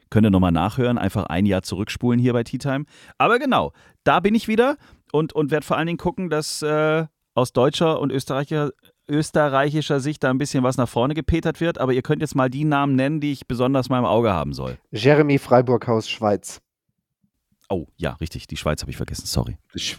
Könnt 0.10 0.26
ihr 0.26 0.30
nochmal 0.32 0.52
nachhören, 0.52 0.98
einfach 0.98 1.26
ein 1.26 1.46
Jahr 1.46 1.64
zurückspulen 1.64 2.20
hier 2.20 2.34
bei 2.34 2.44
Tea 2.44 2.58
Time. 2.58 2.86
Aber 3.18 3.40
genau, 3.40 3.74
da 4.04 4.20
bin 4.20 4.36
ich 4.36 4.48
wieder 4.48 4.78
und, 5.12 5.34
und 5.34 5.52
werde 5.52 5.66
vor 5.66 5.78
allen 5.78 5.88
Dingen 5.88 5.98
gucken, 5.98 6.30
dass 6.30 6.62
äh, 6.62 7.06
aus 7.38 7.54
deutscher 7.54 8.00
und 8.00 8.12
österreichischer, 8.12 8.72
österreichischer 9.08 10.00
Sicht 10.00 10.24
da 10.24 10.32
ein 10.32 10.40
bisschen 10.40 10.64
was 10.64 10.78
nach 10.78 10.90
vorne 10.90 11.14
gepetert 11.14 11.62
wird. 11.62 11.78
Aber 11.78 11.94
ihr 11.94 12.02
könnt 12.02 12.22
jetzt 12.22 12.34
mal 12.34 12.50
die 12.50 12.66
Namen 12.66 12.96
nennen, 12.96 13.22
die 13.22 13.32
ich 13.32 13.48
besonders 13.48 13.90
mal 13.90 14.00
im 14.00 14.06
Auge 14.06 14.34
haben 14.34 14.54
soll. 14.54 14.80
Jeremy 14.92 15.38
Freiburghaus, 15.38 16.10
Schweiz. 16.10 16.62
Oh, 17.70 17.86
ja, 17.96 18.14
richtig, 18.14 18.48
die 18.48 18.58
Schweiz 18.58 18.82
habe 18.82 18.90
ich 18.90 18.98
vergessen, 18.98 19.28
sorry. 19.28 19.58
Ich, 19.76 19.98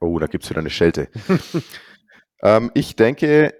oh, 0.00 0.18
da 0.18 0.26
gibt 0.26 0.44
es 0.44 0.50
wieder 0.50 0.60
eine 0.60 0.70
Schelte. 0.70 1.08
ähm, 2.42 2.70
ich 2.72 2.96
denke, 2.96 3.52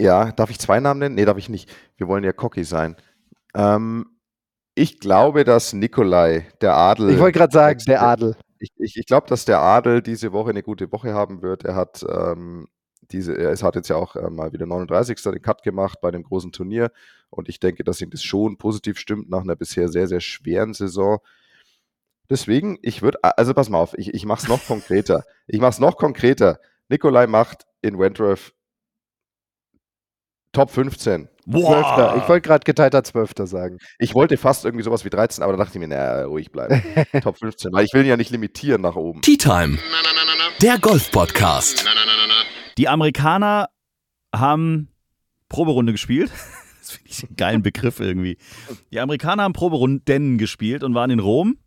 ja, 0.00 0.32
darf 0.32 0.50
ich 0.50 0.58
zwei 0.58 0.80
Namen 0.80 0.98
nennen? 0.98 1.14
Nee, 1.14 1.24
darf 1.24 1.38
ich 1.38 1.48
nicht. 1.48 1.70
Wir 1.98 2.08
wollen 2.08 2.24
ja 2.24 2.32
cocky 2.32 2.64
sein. 2.64 2.96
Ähm, 3.54 4.06
ich 4.74 4.98
glaube, 4.98 5.44
dass 5.44 5.72
Nikolai, 5.72 6.48
der 6.62 6.74
Adel. 6.74 7.10
Ich 7.10 7.18
wollte 7.20 7.38
gerade 7.38 7.52
sagen, 7.52 7.80
der 7.86 8.02
Adel. 8.02 8.36
Ich, 8.58 8.72
ich, 8.76 8.96
ich 8.96 9.06
glaube, 9.06 9.26
dass 9.28 9.44
der 9.44 9.60
Adel 9.60 10.02
diese 10.02 10.32
Woche 10.32 10.50
eine 10.50 10.62
gute 10.62 10.90
Woche 10.92 11.14
haben 11.14 11.42
wird. 11.42 11.64
Er 11.64 11.76
hat 11.76 12.04
ähm, 12.08 12.68
diese, 13.10 13.32
ist- 13.34 13.62
hat 13.62 13.76
jetzt 13.76 13.88
ja 13.88 13.96
auch 13.96 14.16
äh, 14.16 14.30
mal 14.30 14.52
wieder 14.52 14.66
39. 14.66 15.32
den 15.32 15.42
Cut 15.42 15.62
gemacht 15.62 16.00
bei 16.00 16.10
dem 16.10 16.24
großen 16.24 16.52
Turnier. 16.52 16.90
Und 17.30 17.48
ich 17.48 17.60
denke, 17.60 17.84
dass 17.84 18.00
ihm 18.00 18.10
das 18.10 18.22
schon 18.22 18.58
positiv 18.58 18.98
stimmt 18.98 19.30
nach 19.30 19.42
einer 19.42 19.56
bisher 19.56 19.88
sehr, 19.88 20.08
sehr 20.08 20.20
schweren 20.20 20.74
Saison. 20.74 21.18
Deswegen, 22.30 22.78
ich 22.82 23.02
würde, 23.02 23.18
also 23.22 23.54
pass 23.54 23.68
mal 23.70 23.78
auf, 23.78 23.94
ich, 23.96 24.12
ich 24.14 24.24
mache 24.26 24.42
es 24.42 24.48
noch 24.48 24.64
konkreter. 24.66 25.24
Ich 25.46 25.60
mache 25.60 25.70
es 25.70 25.78
noch 25.78 25.96
konkreter. 25.96 26.60
Nikolai 26.88 27.26
macht 27.26 27.66
in 27.80 27.98
Wentworth 27.98 28.52
Top 30.52 30.70
15. 30.70 31.28
Zwölfter. 31.50 32.16
Ich 32.22 32.28
wollte 32.28 32.48
gerade 32.48 32.64
geteilter 32.64 33.04
Zwölfter 33.04 33.46
sagen. 33.46 33.78
Ich 33.98 34.14
wollte 34.14 34.36
fast 34.36 34.64
irgendwie 34.64 34.84
sowas 34.84 35.04
wie 35.04 35.10
13, 35.10 35.42
aber 35.42 35.52
da 35.54 35.64
dachte 35.64 35.78
ich 35.78 35.80
mir, 35.80 35.88
naja, 35.88 36.24
ruhig 36.24 36.50
bleiben. 36.52 36.82
Top 37.22 37.38
15, 37.38 37.72
weil 37.72 37.84
ich 37.84 37.92
will 37.94 38.02
ihn 38.02 38.08
ja 38.08 38.16
nicht 38.16 38.30
limitieren 38.30 38.82
nach 38.82 38.96
oben. 38.96 39.22
Tea 39.22 39.36
Time, 39.36 39.78
Na, 39.78 39.98
na, 40.02 40.10
na, 40.14 40.44
der 40.60 40.78
Golf-Podcast. 40.78 41.82
Na, 41.84 41.90
na, 41.94 42.00
na, 42.04 42.12
na, 42.20 42.26
na. 42.26 42.34
Die 42.76 42.88
Amerikaner 42.88 43.68
haben 44.34 44.88
Proberunde 45.48 45.92
gespielt. 45.92 46.30
Das 46.80 46.96
finde 46.96 47.10
ich 47.10 47.22
einen 47.22 47.36
geilen 47.36 47.62
Begriff 47.62 48.00
irgendwie. 48.00 48.38
Die 48.90 48.98
Amerikaner 48.98 49.42
haben 49.42 49.52
Proberunden 49.52 50.38
gespielt 50.38 50.82
und 50.82 50.94
waren 50.94 51.10
in 51.10 51.18
Rom 51.18 51.58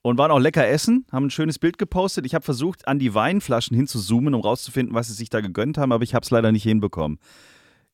und 0.00 0.16
waren 0.16 0.30
auch 0.30 0.38
lecker 0.38 0.66
essen, 0.66 1.04
haben 1.12 1.26
ein 1.26 1.30
schönes 1.30 1.58
Bild 1.58 1.76
gepostet. 1.76 2.24
Ich 2.24 2.34
habe 2.34 2.42
versucht, 2.42 2.88
an 2.88 2.98
die 2.98 3.12
Weinflaschen 3.12 3.76
hinzuzoomen, 3.76 4.32
um 4.32 4.40
rauszufinden, 4.40 4.94
was 4.94 5.08
sie 5.08 5.12
sich 5.12 5.28
da 5.28 5.42
gegönnt 5.42 5.76
haben, 5.76 5.92
aber 5.92 6.04
ich 6.04 6.14
habe 6.14 6.24
es 6.24 6.30
leider 6.30 6.52
nicht 6.52 6.62
hinbekommen. 6.62 7.18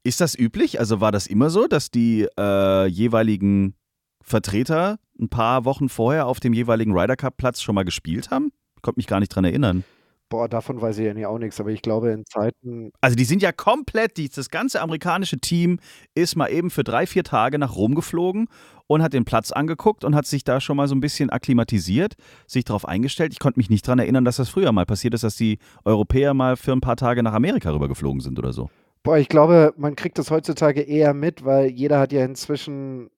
Ist 0.04 0.20
das 0.20 0.38
üblich? 0.38 0.78
Also 0.78 1.00
war 1.00 1.12
das 1.12 1.26
immer 1.26 1.48
so, 1.48 1.66
dass 1.66 1.90
die 1.90 2.28
äh, 2.38 2.86
jeweiligen 2.86 3.74
Vertreter 4.20 4.98
ein 5.18 5.30
paar 5.30 5.64
Wochen 5.64 5.88
vorher 5.88 6.26
auf 6.26 6.40
dem 6.40 6.52
jeweiligen 6.52 6.92
Ryder 6.92 7.16
Cup 7.16 7.38
Platz 7.38 7.62
schon 7.62 7.74
mal 7.74 7.86
gespielt 7.86 8.30
haben? 8.30 8.52
Ich 8.76 8.82
konnte 8.82 8.98
mich 8.98 9.06
gar 9.06 9.18
nicht 9.18 9.30
dran 9.30 9.46
erinnern. 9.46 9.82
Boah, 10.28 10.48
davon 10.48 10.80
weiß 10.80 10.98
ich 10.98 11.16
ja 11.16 11.28
auch 11.28 11.38
nichts, 11.38 11.58
aber 11.58 11.70
ich 11.70 11.80
glaube 11.80 12.10
in 12.10 12.24
Zeiten. 12.26 12.90
Also 13.00 13.16
die 13.16 13.24
sind 13.24 13.40
ja 13.40 13.52
komplett, 13.52 14.18
die, 14.18 14.28
das 14.28 14.50
ganze 14.50 14.82
amerikanische 14.82 15.38
Team 15.38 15.78
ist 16.14 16.36
mal 16.36 16.48
eben 16.48 16.70
für 16.70 16.84
drei, 16.84 17.06
vier 17.06 17.24
Tage 17.24 17.58
nach 17.58 17.74
Rom 17.74 17.94
geflogen 17.94 18.48
und 18.86 19.02
hat 19.02 19.14
den 19.14 19.24
Platz 19.24 19.52
angeguckt 19.52 20.04
und 20.04 20.14
hat 20.14 20.26
sich 20.26 20.44
da 20.44 20.60
schon 20.60 20.76
mal 20.76 20.88
so 20.88 20.94
ein 20.94 21.00
bisschen 21.00 21.30
akklimatisiert, 21.30 22.14
sich 22.46 22.64
darauf 22.64 22.86
eingestellt. 22.86 23.32
Ich 23.32 23.38
konnte 23.38 23.58
mich 23.58 23.70
nicht 23.70 23.86
daran 23.86 24.00
erinnern, 24.00 24.24
dass 24.24 24.36
das 24.36 24.50
früher 24.50 24.72
mal 24.72 24.84
passiert 24.84 25.14
ist, 25.14 25.24
dass 25.24 25.36
die 25.36 25.58
Europäer 25.84 26.34
mal 26.34 26.56
für 26.56 26.72
ein 26.72 26.82
paar 26.82 26.96
Tage 26.96 27.22
nach 27.22 27.32
Amerika 27.32 27.70
rübergeflogen 27.70 28.20
sind 28.20 28.38
oder 28.38 28.52
so. 28.52 28.68
Boah, 29.04 29.18
ich 29.18 29.28
glaube, 29.28 29.72
man 29.76 29.94
kriegt 29.94 30.18
das 30.18 30.30
heutzutage 30.32 30.80
eher 30.80 31.14
mit, 31.14 31.44
weil 31.44 31.66
jeder 31.70 32.00
hat 32.00 32.12
ja 32.12 32.24
inzwischen 32.24 33.10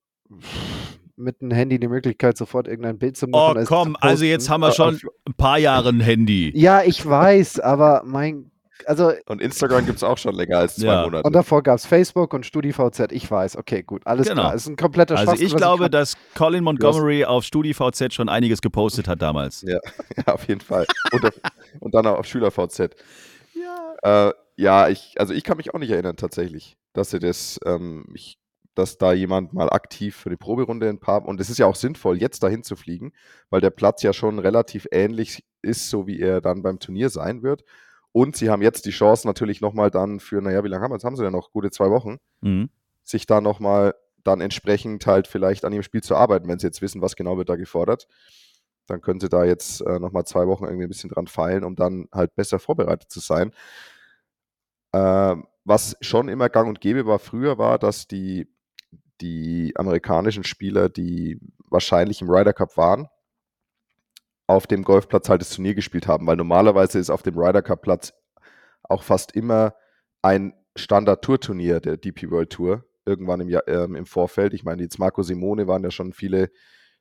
mit 1.15 1.41
dem 1.41 1.49
Handy 1.49 1.79
die 1.79 1.87
Möglichkeit, 1.87 2.37
sofort 2.37 2.67
irgendein 2.67 2.99
Bild 2.99 3.17
zu 3.17 3.25
machen. 3.27 3.57
Oh 3.57 3.59
zu 3.61 3.65
komm, 3.65 3.97
also 3.99 4.23
jetzt 4.25 4.49
haben 4.49 4.61
wir 4.61 4.71
schon 4.73 4.99
ein 5.25 5.33
paar 5.33 5.57
Jahre 5.57 5.89
ein 5.89 5.99
Handy. 6.01 6.51
Ja, 6.55 6.83
ich 6.83 7.03
weiß, 7.03 7.59
aber 7.61 8.03
mein. 8.05 8.51
Also, 8.85 9.11
Und 9.25 9.41
Instagram 9.41 9.85
gibt 9.87 9.97
es 9.97 10.03
auch 10.03 10.19
schon 10.19 10.35
länger 10.35 10.59
als 10.59 10.75
zwei 10.75 10.85
Ja. 10.87 11.03
Monate. 11.05 11.23
und 11.23 11.33
davor 11.33 11.63
gab 11.63 11.77
es 11.77 11.85
Facebook 11.87 12.33
und 12.35 12.45
StudiVZ. 12.45 13.11
Ich 13.11 13.29
weiß, 13.29 13.57
okay, 13.57 13.81
gut, 13.81 14.03
alles 14.05 14.27
Genau. 14.27 14.43
klar. 14.43 14.53
Ist 14.53 14.67
ein 14.67 14.75
kompletter 14.75 15.15
Also 15.15 15.31
Schwachsinn, 15.31 15.47
ich 15.47 15.53
was 15.53 15.57
glaube, 15.61 15.83
grad- 15.85 15.93
dass 15.95 16.13
Colin 16.35 16.63
Montgomery 16.63 17.25
auf 17.25 17.43
StudiVZ 17.43 18.13
schon 18.13 18.29
einiges 18.29 18.61
gepostet 18.61 19.07
hat 19.07 19.19
damals. 19.21 19.63
Ja, 19.63 19.79
ja, 20.27 20.33
auf 20.33 20.47
jeden 20.47 20.61
Fall. 20.61 20.85
Und, 21.11 21.25
auf, 21.25 21.31
und 21.79 21.95
dann 21.95 22.05
auch 22.05 22.19
auf 22.19 22.25
SchülerVZ. 22.27 22.91
Ja. 24.03 24.27
Äh, 24.29 24.33
ja, 24.57 24.89
ich, 24.89 25.15
also 25.19 25.33
ich 25.33 25.43
kann 25.43 25.57
mich 25.57 25.73
auch 25.73 25.79
nicht 25.79 25.91
erinnern 25.91 26.17
tatsächlich, 26.17 26.77
dass 26.93 27.11
sie 27.11 27.19
das, 27.19 27.59
ähm, 27.65 28.05
ich, 28.13 28.39
dass 28.75 28.97
da 28.97 29.13
jemand 29.13 29.53
mal 29.53 29.69
aktiv 29.69 30.15
für 30.15 30.29
die 30.29 30.35
Proberunde 30.37 30.89
ein 30.89 30.99
paar, 30.99 31.25
und 31.25 31.39
es 31.39 31.49
ist 31.49 31.57
ja 31.59 31.65
auch 31.65 31.75
sinnvoll, 31.75 32.19
jetzt 32.19 32.43
dahin 32.43 32.63
zu 32.63 32.75
fliegen, 32.75 33.13
weil 33.49 33.61
der 33.61 33.69
Platz 33.69 34.03
ja 34.03 34.13
schon 34.13 34.39
relativ 34.39 34.87
ähnlich 34.91 35.45
ist, 35.61 35.89
so 35.89 36.05
wie 36.07 36.19
er 36.19 36.41
dann 36.41 36.61
beim 36.63 36.79
Turnier 36.79 37.09
sein 37.09 37.41
wird. 37.43 37.63
Und 38.11 38.35
sie 38.35 38.49
haben 38.49 38.61
jetzt 38.61 38.85
die 38.85 38.91
Chance 38.91 39.27
natürlich 39.27 39.61
nochmal 39.61 39.91
dann 39.91 40.19
für, 40.19 40.41
naja, 40.41 40.63
wie 40.63 40.69
lange 40.69 40.83
haben 40.83 40.91
wir? 40.91 40.95
Jetzt 40.95 41.05
haben 41.05 41.15
sie 41.15 41.23
ja 41.23 41.31
noch 41.31 41.51
gute 41.51 41.71
zwei 41.71 41.89
Wochen, 41.91 42.17
Mhm. 42.41 42.69
sich 43.03 43.25
da 43.25 43.41
nochmal 43.41 43.95
dann 44.23 44.41
entsprechend 44.41 45.05
halt 45.07 45.27
vielleicht 45.27 45.65
an 45.65 45.71
ihrem 45.73 45.83
Spiel 45.83 46.01
zu 46.03 46.15
arbeiten, 46.15 46.47
wenn 46.47 46.59
sie 46.59 46.67
jetzt 46.67 46.81
wissen, 46.81 47.01
was 47.01 47.15
genau 47.15 47.37
wird 47.37 47.49
da 47.49 47.55
gefordert. 47.55 48.07
Dann 48.87 49.01
können 49.01 49.19
sie 49.19 49.29
da 49.29 49.43
jetzt 49.45 49.81
äh, 49.81 49.99
nochmal 49.99 50.25
zwei 50.25 50.47
Wochen 50.47 50.65
irgendwie 50.65 50.85
ein 50.85 50.89
bisschen 50.89 51.09
dran 51.09 51.27
feilen, 51.27 51.63
um 51.63 51.75
dann 51.75 52.07
halt 52.11 52.35
besser 52.35 52.59
vorbereitet 52.59 53.11
zu 53.11 53.19
sein. 53.19 53.51
Ähm, 54.93 55.47
was 55.65 55.97
schon 56.01 56.29
immer 56.29 56.49
gang 56.49 56.69
und 56.69 56.81
gäbe 56.81 57.05
war 57.05 57.19
früher, 57.19 57.57
war, 57.57 57.77
dass 57.77 58.07
die, 58.07 58.47
die 59.19 59.73
amerikanischen 59.75 60.43
Spieler, 60.43 60.87
die 60.89 61.39
wahrscheinlich 61.69 62.21
im 62.21 62.29
Ryder 62.29 62.53
Cup 62.53 62.77
waren, 62.77 63.07
auf 64.47 64.65
dem 64.65 64.83
Golfplatz 64.83 65.27
halt 65.27 65.41
das 65.41 65.49
Turnier 65.49 65.75
gespielt 65.75 66.07
haben, 66.07 66.25
weil 66.25 66.37
normalerweise 66.37 66.99
ist 66.99 67.09
auf 67.09 67.21
dem 67.21 67.37
Ryder 67.37 67.61
Cup 67.61 67.81
Platz 67.81 68.13
auch 68.83 69.03
fast 69.03 69.33
immer 69.33 69.75
ein 70.21 70.53
Standard-Tour-Turnier 70.77 71.81
der 71.81 71.97
DP 71.97 72.31
World 72.31 72.51
Tour 72.51 72.85
irgendwann 73.05 73.41
im, 73.41 73.49
Jahr, 73.49 73.67
ähm, 73.67 73.95
im 73.95 74.05
Vorfeld. 74.05 74.53
Ich 74.53 74.63
meine, 74.63 74.83
jetzt 74.83 74.99
Marco 74.99 75.23
Simone 75.23 75.67
waren 75.67 75.83
ja 75.83 75.91
schon 75.91 76.13
viele, 76.13 76.49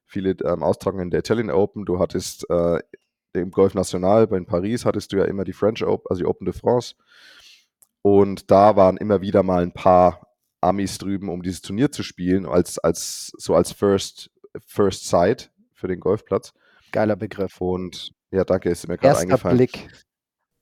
viele 0.06 0.30
ähm, 0.44 0.62
Austragungen 0.62 1.10
der 1.10 1.20
Italian 1.20 1.50
Open. 1.50 1.84
Du 1.84 1.98
hattest 1.98 2.48
äh, 2.50 2.80
im 3.32 3.50
Golf 3.50 3.74
National 3.74 4.26
bei 4.26 4.40
Paris 4.40 4.84
hattest 4.84 5.12
du 5.12 5.18
ja 5.18 5.24
immer 5.24 5.44
die 5.44 5.52
French 5.52 5.84
Open, 5.84 6.06
also 6.08 6.20
die 6.20 6.26
Open 6.26 6.46
de 6.46 6.54
France. 6.54 6.94
Und 8.06 8.52
da 8.52 8.76
waren 8.76 8.98
immer 8.98 9.20
wieder 9.20 9.42
mal 9.42 9.64
ein 9.64 9.72
paar 9.72 10.28
Amis 10.60 10.96
drüben, 10.98 11.28
um 11.28 11.42
dieses 11.42 11.60
Turnier 11.60 11.90
zu 11.90 12.04
spielen, 12.04 12.46
als, 12.46 12.78
als 12.78 13.32
so 13.36 13.56
als 13.56 13.72
First, 13.72 14.30
First 14.64 15.08
Sight 15.08 15.50
für 15.72 15.88
den 15.88 15.98
Golfplatz. 15.98 16.52
Geiler 16.92 17.16
Begriff. 17.16 17.60
Und 17.60 18.12
Ja, 18.30 18.44
danke, 18.44 18.70
ist 18.70 18.86
mir 18.86 18.96
gerade 18.96 19.08
Erster 19.08 19.22
eingefallen. 19.22 19.56
Blick. 19.56 19.88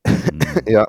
Mhm. 0.07 0.41
Ja. 0.67 0.89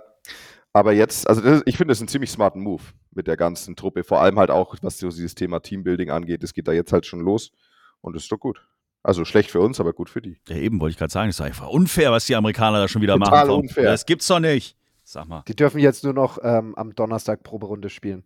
Aber 0.71 0.93
jetzt, 0.93 1.27
also 1.27 1.41
das, 1.41 1.61
ich 1.65 1.75
finde 1.75 1.91
das 1.91 1.99
einen 1.99 2.07
ziemlich 2.07 2.31
smarten 2.31 2.61
Move 2.61 2.83
mit 3.11 3.27
der 3.27 3.35
ganzen 3.35 3.75
Truppe. 3.75 4.05
Vor 4.05 4.21
allem 4.21 4.39
halt 4.39 4.49
auch, 4.49 4.77
was 4.81 4.97
so 4.97 5.09
dieses 5.09 5.35
Thema 5.35 5.59
Teambuilding 5.59 6.09
angeht. 6.09 6.41
Es 6.41 6.53
geht 6.53 6.69
da 6.69 6.71
jetzt 6.71 6.93
halt 6.93 7.05
schon 7.05 7.19
los. 7.19 7.51
Und 7.99 8.15
das 8.15 8.23
ist 8.23 8.31
doch 8.31 8.39
gut. 8.39 8.65
Also 9.03 9.25
schlecht 9.25 9.51
für 9.51 9.59
uns, 9.59 9.81
aber 9.81 9.91
gut 9.91 10.09
für 10.09 10.21
die. 10.21 10.39
Ja, 10.47 10.55
eben 10.55 10.79
wollte 10.79 10.91
ich 10.91 10.97
gerade 10.97 11.11
sagen, 11.11 11.29
es 11.29 11.35
ist 11.35 11.41
einfach 11.41 11.67
unfair, 11.67 12.13
was 12.13 12.27
die 12.27 12.35
Amerikaner 12.37 12.79
da 12.79 12.87
schon 12.87 13.01
wieder 13.01 13.17
Total 13.17 13.45
machen. 13.45 13.63
Unfair. 13.63 13.83
Das 13.83 14.05
gibt's 14.05 14.27
doch 14.27 14.39
nicht. 14.39 14.77
Sag 15.07 15.27
mal. 15.27 15.43
Die 15.47 15.55
dürfen 15.55 15.79
jetzt 15.79 16.03
nur 16.03 16.13
noch 16.13 16.39
ähm, 16.41 16.73
am 16.75 16.93
Donnerstag 16.95 17.43
Proberunde 17.43 17.89
spielen. 17.89 18.23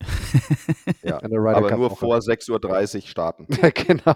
Ja. 1.02 1.16
Aber 1.18 1.28
nur 1.28 1.90
Woche. 1.90 1.96
vor 1.96 2.16
6.30 2.18 2.96
Uhr 2.96 3.02
starten. 3.06 3.46
Ja, 3.50 3.68
genau. 3.74 4.14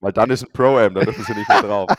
Weil 0.00 0.12
dann 0.12 0.30
ist 0.30 0.44
ein 0.44 0.52
Pro-Am, 0.52 0.94
da 0.94 1.00
dürfen 1.04 1.24
sie 1.24 1.34
nicht 1.34 1.48
mehr 1.48 1.62
drauf. 1.62 1.88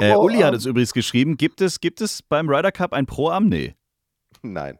Äh, 0.00 0.14
Uli 0.14 0.38
hat 0.40 0.54
es 0.54 0.66
übrigens 0.66 0.92
geschrieben, 0.92 1.36
gibt 1.36 1.60
es, 1.60 1.80
gibt 1.80 2.00
es 2.00 2.20
beim 2.22 2.48
Ryder 2.48 2.70
Cup 2.70 2.92
ein 2.92 3.06
Pro-Am? 3.06 3.48
Nee. 3.48 3.74
Nein. 4.42 4.78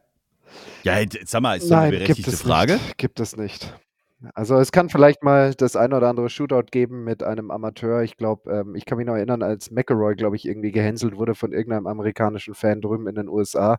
Ja, 0.83 0.99
jetzt- 0.99 1.27
sag 1.27 1.41
mal, 1.41 1.57
ist 1.57 1.69
doch 1.71 1.77
eine 1.77 1.91
berechtigte 1.97 2.31
es 2.31 2.41
Frage. 2.41 2.73
nicht. 2.73 2.97
Gibt 2.97 3.19
es 3.19 3.35
nicht. 3.35 3.73
Also 4.33 4.55
es 4.57 4.71
kann 4.71 4.89
vielleicht 4.89 5.23
mal 5.23 5.53
das 5.53 5.75
ein 5.75 5.93
oder 5.93 6.07
andere 6.09 6.29
Shootout 6.29 6.67
geben 6.71 7.03
mit 7.03 7.21
einem 7.21 7.51
Amateur. 7.51 8.01
Ich 8.01 8.15
glaube, 8.17 8.49
ähm, 8.51 8.75
ich 8.75 8.85
kann 8.85 8.97
mich 8.97 9.05
noch 9.05 9.15
erinnern, 9.15 9.43
als 9.43 9.71
McElroy, 9.71 10.15
glaube 10.15 10.35
ich, 10.37 10.45
irgendwie 10.47 10.71
gehänselt 10.71 11.17
wurde 11.17 11.35
von 11.35 11.51
irgendeinem 11.51 11.85
amerikanischen 11.85 12.53
Fan 12.55 12.81
drüben 12.81 13.07
in 13.07 13.15
den 13.15 13.27
USA. 13.27 13.77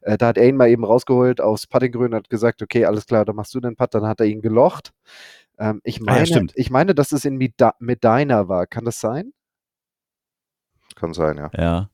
Äh, 0.00 0.16
da 0.16 0.28
hat 0.28 0.38
er 0.38 0.48
ihn 0.48 0.56
mal 0.56 0.68
eben 0.70 0.84
rausgeholt 0.84 1.40
aufs 1.40 1.66
Puttinggrün 1.66 2.12
und 2.12 2.14
hat 2.16 2.30
gesagt, 2.30 2.62
okay, 2.62 2.86
alles 2.86 3.06
klar, 3.06 3.24
dann 3.24 3.36
machst 3.36 3.54
du 3.54 3.60
den 3.60 3.76
Putt. 3.76 3.94
Dann 3.94 4.06
hat 4.06 4.20
er 4.20 4.26
ihn 4.26 4.40
gelocht. 4.40 4.92
Ähm, 5.58 5.80
ich, 5.84 6.00
Ah 6.06 6.12
ja, 6.12 6.12
meine, 6.14 6.26
stimmt. 6.26 6.52
ich 6.56 6.70
meine, 6.70 6.94
dass 6.94 7.12
es 7.12 7.24
in 7.26 7.36
Meda- 7.36 7.74
Medina 7.78 8.48
war. 8.48 8.66
Kann 8.66 8.84
das 8.86 9.00
sein? 9.00 9.32
Kann 10.96 11.12
sein, 11.14 11.36
ja. 11.36 11.50
Ja. 11.56 11.90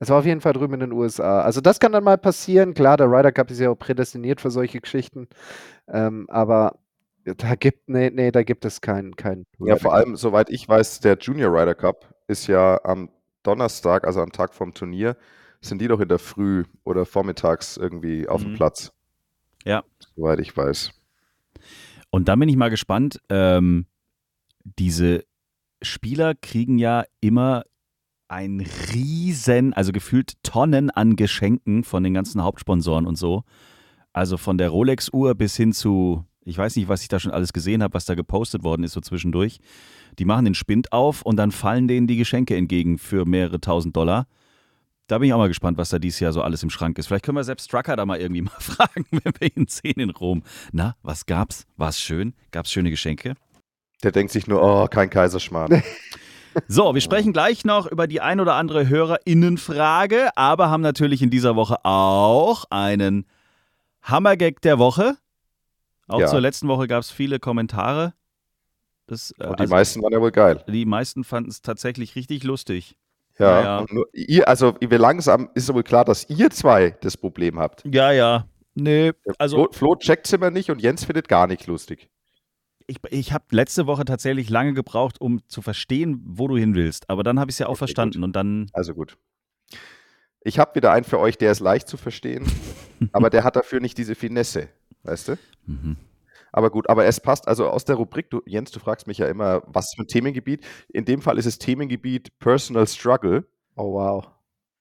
Es 0.00 0.08
war 0.10 0.18
auf 0.18 0.26
jeden 0.26 0.40
Fall 0.40 0.52
drüben 0.52 0.74
in 0.74 0.80
den 0.80 0.92
USA. 0.92 1.42
Also 1.42 1.60
das 1.60 1.80
kann 1.80 1.92
dann 1.92 2.04
mal 2.04 2.18
passieren. 2.18 2.74
Klar, 2.74 2.96
der 2.96 3.06
Ryder 3.10 3.32
Cup 3.32 3.50
ist 3.50 3.60
ja 3.60 3.70
auch 3.70 3.76
prädestiniert 3.78 4.40
für 4.40 4.50
solche 4.50 4.80
Geschichten. 4.80 5.28
Ähm, 5.88 6.26
aber 6.28 6.78
da 7.24 7.54
gibt, 7.54 7.88
nee, 7.88 8.10
nee, 8.10 8.30
da 8.30 8.42
gibt 8.42 8.64
es 8.64 8.80
keinen, 8.80 9.16
keinen 9.16 9.46
Ja, 9.58 9.76
vor 9.76 9.90
Cup. 9.92 10.00
allem, 10.00 10.16
soweit 10.16 10.50
ich 10.50 10.68
weiß, 10.68 11.00
der 11.00 11.16
Junior 11.18 11.52
Ryder 11.52 11.74
Cup 11.74 12.14
ist 12.28 12.46
ja 12.46 12.80
am 12.84 13.10
Donnerstag, 13.42 14.06
also 14.06 14.20
am 14.20 14.32
Tag 14.32 14.54
vom 14.54 14.74
Turnier, 14.74 15.16
sind 15.60 15.80
die 15.80 15.88
doch 15.88 16.00
in 16.00 16.08
der 16.08 16.18
Früh 16.18 16.64
oder 16.84 17.06
vormittags 17.06 17.76
irgendwie 17.76 18.28
auf 18.28 18.42
Mhm. 18.42 18.48
dem 18.50 18.54
Platz. 18.54 18.92
Ja. 19.64 19.82
Soweit 20.16 20.40
ich 20.40 20.54
weiß. 20.56 20.90
Und 22.10 22.28
dann 22.28 22.38
bin 22.38 22.48
ich 22.48 22.56
mal 22.56 22.70
gespannt. 22.70 23.20
Ähm, 23.30 23.86
diese 24.78 25.24
Spieler 25.82 26.34
kriegen 26.34 26.78
ja 26.78 27.04
immer 27.20 27.64
ein 28.28 28.60
riesen, 28.92 29.72
also 29.74 29.92
gefühlt 29.92 30.42
Tonnen 30.42 30.90
an 30.90 31.16
Geschenken 31.16 31.84
von 31.84 32.02
den 32.02 32.14
ganzen 32.14 32.42
Hauptsponsoren 32.42 33.06
und 33.06 33.16
so. 33.16 33.44
Also 34.12 34.36
von 34.36 34.58
der 34.58 34.70
Rolex-Uhr 34.70 35.34
bis 35.34 35.56
hin 35.56 35.72
zu, 35.72 36.24
ich 36.44 36.56
weiß 36.58 36.76
nicht, 36.76 36.88
was 36.88 37.02
ich 37.02 37.08
da 37.08 37.18
schon 37.18 37.32
alles 37.32 37.52
gesehen 37.52 37.82
habe, 37.82 37.94
was 37.94 38.04
da 38.04 38.14
gepostet 38.14 38.62
worden 38.62 38.84
ist 38.84 38.92
so 38.92 39.00
zwischendurch. 39.00 39.58
Die 40.18 40.24
machen 40.24 40.44
den 40.44 40.54
Spind 40.54 40.92
auf 40.92 41.22
und 41.22 41.36
dann 41.36 41.50
fallen 41.50 41.88
denen 41.88 42.06
die 42.06 42.16
Geschenke 42.16 42.56
entgegen 42.56 42.98
für 42.98 43.24
mehrere 43.24 43.60
tausend 43.60 43.96
Dollar. 43.96 44.26
Da 45.06 45.18
bin 45.18 45.28
ich 45.28 45.34
auch 45.34 45.38
mal 45.38 45.48
gespannt, 45.48 45.76
was 45.76 45.90
da 45.90 45.98
dieses 45.98 46.20
Jahr 46.20 46.32
so 46.32 46.42
alles 46.42 46.62
im 46.62 46.70
Schrank 46.70 46.98
ist. 46.98 47.08
Vielleicht 47.08 47.24
können 47.24 47.36
wir 47.36 47.44
selbst 47.44 47.66
Strucker 47.66 47.96
da 47.96 48.06
mal 48.06 48.20
irgendwie 48.20 48.42
mal 48.42 48.60
fragen, 48.60 49.04
wenn 49.10 49.32
wir 49.38 49.56
ihn 49.56 49.66
sehen 49.68 50.00
in 50.00 50.10
Rom. 50.10 50.42
Na, 50.72 50.96
was 51.02 51.26
gab's? 51.26 51.66
War 51.76 51.90
es 51.90 52.00
schön? 52.00 52.34
Gab's 52.52 52.70
schöne 52.72 52.90
Geschenke? 52.90 53.34
Der 54.02 54.12
denkt 54.12 54.32
sich 54.32 54.46
nur, 54.46 54.62
oh, 54.62 54.86
kein 54.86 55.10
Kaiserschmarrn. 55.10 55.82
So, 56.68 56.94
wir 56.94 57.00
sprechen 57.00 57.32
gleich 57.32 57.64
noch 57.64 57.86
über 57.86 58.06
die 58.06 58.20
ein 58.20 58.40
oder 58.40 58.54
andere 58.54 58.88
HörerInnenfrage, 58.88 60.36
aber 60.36 60.70
haben 60.70 60.82
natürlich 60.82 61.22
in 61.22 61.30
dieser 61.30 61.56
Woche 61.56 61.84
auch 61.84 62.64
einen 62.70 63.26
Hammergag 64.02 64.60
der 64.62 64.78
Woche. 64.78 65.16
Auch 66.08 66.20
Ja. 66.20 66.26
zur 66.26 66.40
letzten 66.40 66.68
Woche 66.68 66.86
gab 66.86 67.00
es 67.00 67.10
viele 67.10 67.38
Kommentare. 67.38 68.14
Das, 69.06 69.32
äh, 69.38 69.46
Und 69.46 69.58
die 69.58 69.62
also, 69.62 69.74
meisten 69.74 70.02
waren 70.02 70.12
ja 70.12 70.20
wohl 70.20 70.30
geil. 70.30 70.64
die 70.68 70.86
meisten 70.86 71.24
fanden 71.24 71.50
es 71.50 71.60
tatsächlich 71.62 72.16
richtig 72.16 72.42
lustig. 72.44 72.96
Ja. 73.38 73.62
Ja, 73.80 73.86
nur, 73.90 74.06
ihr, 74.12 74.46
also 74.48 74.76
wir 74.80 74.98
langsam 74.98 75.50
ist 75.54 75.72
wohl 75.74 75.82
klar, 75.82 76.04
dass 76.04 76.28
ihr 76.30 76.50
zwei 76.50 76.90
das 77.00 77.16
Problem 77.16 77.58
habt. 77.58 77.82
Ja, 77.84 78.12
ja. 78.12 78.46
Nee, 78.74 79.12
also 79.38 79.56
Flo, 79.56 79.68
Flo 79.72 79.96
checkt's 79.96 80.32
immer 80.32 80.50
nicht 80.50 80.70
und 80.70 80.80
Jens 80.80 81.04
findet 81.04 81.28
gar 81.28 81.46
nicht 81.46 81.66
lustig. 81.66 82.08
ich, 82.86 82.98
ich 83.10 83.32
habe 83.32 83.44
letzte 83.50 83.86
Woche 83.86 84.04
tatsächlich 84.04 84.50
lange 84.50 84.72
gebraucht, 84.74 85.20
um 85.20 85.40
zu 85.48 85.62
verstehen, 85.62 86.20
wo 86.24 86.48
du 86.48 86.56
hin 86.56 86.74
willst. 86.74 87.08
Aber 87.10 87.22
dann 87.22 87.38
habe 87.40 87.50
ich 87.50 87.54
es 87.54 87.58
ja 87.60 87.66
auch 87.66 87.70
Okay, 87.72 87.78
verstanden 87.78 88.22
und 88.24 88.34
dann. 88.36 88.68
Also 88.72 88.94
gut. 88.94 89.16
Ich 90.42 90.58
habe 90.58 90.74
wieder 90.74 90.92
einen 90.92 91.04
für 91.04 91.18
euch, 91.18 91.38
der 91.38 91.50
ist 91.52 91.60
leicht 91.60 91.88
zu 91.88 91.96
verstehen, 91.96 92.44
aber 93.12 93.30
der 93.30 93.44
hat 93.44 93.56
dafür 93.56 93.80
nicht 93.80 93.98
diese 93.98 94.14
Finesse, 94.14 94.68
weißt 95.02 95.28
du? 95.28 95.38
Mhm. 95.66 95.96
Aber 96.52 96.70
gut, 96.70 96.88
aber 96.88 97.04
es 97.04 97.20
passt 97.20 97.48
also 97.48 97.68
aus 97.68 97.84
der 97.84 97.96
Rubrik, 97.96 98.30
du, 98.30 98.40
Jens, 98.46 98.70
du 98.70 98.78
fragst 98.78 99.08
mich 99.08 99.18
ja 99.18 99.26
immer, 99.26 99.62
was 99.66 99.92
für 99.96 100.02
ein 100.02 100.06
Themengebiet. 100.06 100.64
In 100.88 101.04
dem 101.04 101.20
Fall 101.20 101.36
ist 101.36 101.46
es 101.46 101.58
Themengebiet 101.58 102.38
Personal 102.38 102.86
Struggle. 102.86 103.44
Oh, 103.74 103.94
wow. 103.94 104.30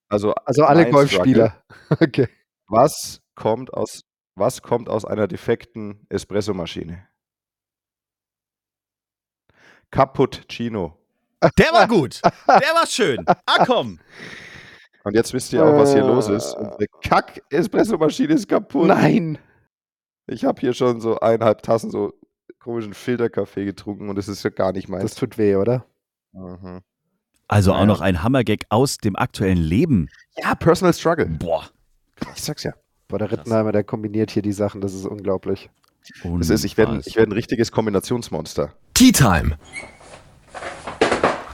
Also, 0.08 0.34
Also 0.45 0.65
alle 0.65 0.89
Golfspieler. 0.89 1.63
Okay. 1.99 2.28
Was 2.67 3.21
kommt 3.36 3.73
aus, 3.73 4.04
was 4.36 4.62
kommt 4.62 4.88
aus 4.88 5.04
einer 5.06 5.28
defekten 5.28 6.06
Espressomaschine? 6.10 7.08
Cappuccino. 9.91 10.97
Der 11.58 11.73
war 11.73 11.88
gut. 11.88 12.21
Der 12.47 12.73
war 12.73 12.88
schön. 12.88 13.26
Ah, 13.28 13.65
komm. 13.65 13.99
Und 15.04 15.16
jetzt 15.16 15.34
wisst 15.34 15.52
ihr 15.54 15.66
auch, 15.66 15.76
was 15.78 15.94
hier 15.94 16.04
los 16.06 16.30
ist. 16.30 16.54
Äh. 16.54 16.58
Unsere 16.60 16.86
Kack-Espressomaschine 17.04 18.34
ist 18.34 18.48
kaputt. 18.48 18.88
Nein. 18.88 19.38
Ich 20.28 20.46
habe 20.46 20.60
hier 20.62 20.74
schon 20.74 21.02
so 21.02 21.20
eineinhalb 21.20 21.62
Tassen 21.62 21.92
so 21.92 22.13
komischen 22.60 22.94
Filterkaffee 22.94 23.66
getrunken 23.66 24.10
und 24.10 24.18
es 24.18 24.30
ist 24.30 24.42
ja 24.44 24.50
gar 24.50 24.72
nicht 24.72 24.86
Das 24.86 24.89
meins. 24.92 25.16
tut 25.16 25.38
weh, 25.38 25.56
oder? 25.58 25.86
Mhm. 26.32 26.80
Also 27.50 27.72
auch 27.74 27.76
Naja. 27.76 27.86
noch 27.88 28.00
ein 28.02 28.24
Hammergag 28.24 28.60
aus 28.70 28.98
dem 28.98 29.18
aktuellen 29.18 29.58
Leben. 29.58 30.08
Ja, 30.38 30.56
Personal 30.56 30.94
Struggle. 30.94 31.26
Boah. 31.26 31.66
Ich 32.36 32.42
sag's 32.44 32.63
ja. 32.63 32.72
Boah, 33.10 33.20
der 33.20 33.32
Rittenheimer, 33.32 33.74
der 33.74 33.84
kombiniert 33.84 34.32
hier 34.32 34.42
die 34.42 34.54
Sachen, 34.54 34.80
das 34.80 34.94
ist 34.94 35.06
unglaublich. 35.06 35.70
Das 36.39 36.50
ist, 36.50 36.63
ich 36.63 36.78
werde 36.78 37.02
ich 37.06 37.16
werd 37.18 37.28
ein 37.30 37.32
richtiges 37.34 37.72
Kombinationsmonster. 37.72 38.74
Tea 38.94 39.12
Time. 39.12 39.58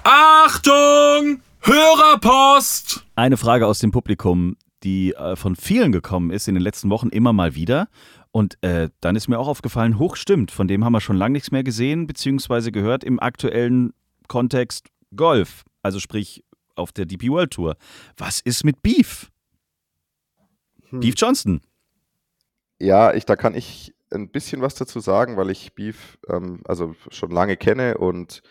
Achtung! 0.04 1.42
Hörerpost! 1.62 3.06
Eine 3.20 3.36
Frage 3.36 3.68
aus 3.68 3.80
dem 3.80 3.92
Publikum, 3.92 4.56
die 4.82 5.14
äh, 5.14 5.36
von 5.36 5.58
vielen 5.58 5.92
gekommen 5.92 6.32
ist 6.32 6.48
in 6.48 6.56
den 6.56 6.64
letzten 6.64 6.90
Wochen 6.90 7.10
immer 7.10 7.34
mal 7.34 7.54
wieder. 7.54 7.90
Und 8.32 8.58
äh, 8.64 8.92
dann 9.02 9.18
ist 9.18 9.28
mir 9.28 9.38
auch 9.38 9.50
aufgefallen, 9.50 10.00
hoch 10.00 10.16
stimmt, 10.16 10.52
von 10.52 10.70
dem 10.70 10.86
haben 10.86 10.94
wir 10.94 11.02
schon 11.02 11.18
lange 11.18 11.34
nichts 11.34 11.52
mehr 11.52 11.66
gesehen, 11.66 12.08
beziehungsweise 12.08 12.72
gehört 12.72 13.04
im 13.04 13.20
aktuellen 13.20 13.92
Kontext 14.30 14.88
Golf. 15.18 15.66
Also 15.84 16.00
sprich 16.00 16.46
auf 16.78 16.94
der 16.94 17.06
DP 17.06 17.28
World 17.28 17.52
Tour. 17.52 17.76
Was 18.16 18.40
ist 18.40 18.64
mit 18.64 18.82
Beef? 18.82 19.30
Hm. 20.88 21.02
Beef 21.02 21.16
Johnston. 21.18 21.60
Ja, 22.80 23.14
ich, 23.14 23.26
da 23.26 23.36
kann 23.36 23.54
ich 23.54 23.94
ein 24.12 24.30
bisschen 24.30 24.62
was 24.62 24.76
dazu 24.76 25.02
sagen, 25.02 25.36
weil 25.36 25.50
ich 25.50 25.74
Beef 25.74 26.18
ähm, 26.30 26.62
also 26.64 26.96
schon 27.10 27.32
lange 27.32 27.58
kenne 27.58 27.98
und 27.98 28.44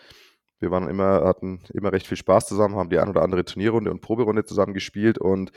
wir 0.60 0.70
waren 0.70 0.88
immer, 0.88 1.24
hatten 1.24 1.60
immer 1.72 1.92
recht 1.92 2.06
viel 2.06 2.16
Spaß 2.16 2.46
zusammen, 2.46 2.76
haben 2.76 2.90
die 2.90 2.98
ein 2.98 3.08
oder 3.08 3.22
andere 3.22 3.44
Turnierrunde 3.44 3.90
und 3.90 4.00
Proberunde 4.00 4.44
zusammen 4.44 4.74
gespielt 4.74 5.18
und 5.18 5.52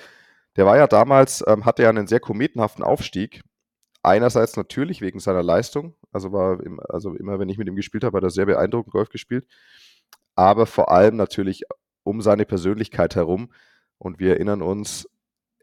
der 0.58 0.66
war 0.66 0.78
ja 0.78 0.88
damals, 0.88 1.44
ähm, 1.48 1.66
hatte 1.66 1.84
ja 1.84 1.90
einen 1.90 2.08
sehr 2.08 2.20
kometenhaften 2.20 2.84
Aufstieg. 2.84 3.42
Einerseits 4.04 4.58
natürlich 4.58 5.02
wegen 5.02 5.20
seiner 5.20 5.44
Leistung, 5.44 5.96
also 6.12 6.32
war 6.32 6.62
im, 6.64 6.80
also 6.90 7.16
immer, 7.16 7.40
wenn 7.40 7.50
ich 7.50 7.58
mit 7.58 7.68
ihm 7.68 7.76
gespielt 7.76 8.04
habe, 8.04 8.18
hat 8.18 8.24
er 8.24 8.32
sehr 8.32 8.46
beeindruckend 8.46 8.92
Golf 8.92 9.10
gespielt, 9.10 9.48
aber 10.36 10.66
vor 10.66 10.92
allem 10.92 11.16
natürlich 11.16 11.64
um 12.04 12.22
seine 12.22 12.46
Persönlichkeit 12.46 13.16
herum. 13.16 13.52
Und 13.98 14.20
wir 14.20 14.32
erinnern 14.32 14.62
uns, 14.64 15.08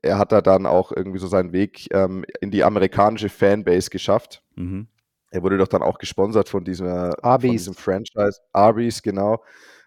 er 0.03 0.19
hat 0.19 0.33
da 0.33 0.41
dann 0.41 0.67
auch 0.67 0.93
irgendwie 0.93 1.19
so 1.19 1.27
seinen 1.27 1.53
Weg 1.53 1.93
ähm, 1.93 2.25
in 2.41 2.51
die 2.51 2.65
amerikanische 2.65 3.29
Fanbase 3.29 3.91
geschafft. 3.91 4.43
Mhm. 4.55 4.89
Er 5.31 5.43
wurde 5.43 5.59
doch 5.59 5.69
dann 5.69 5.83
auch 5.83 5.99
gesponsert 5.99 6.49
von, 6.49 6.65
dieser, 6.65 7.13
von 7.23 7.41
diesem 7.41 7.75
Franchise. 7.75 8.41
Arby's, 8.53 9.03
genau. 9.03 9.43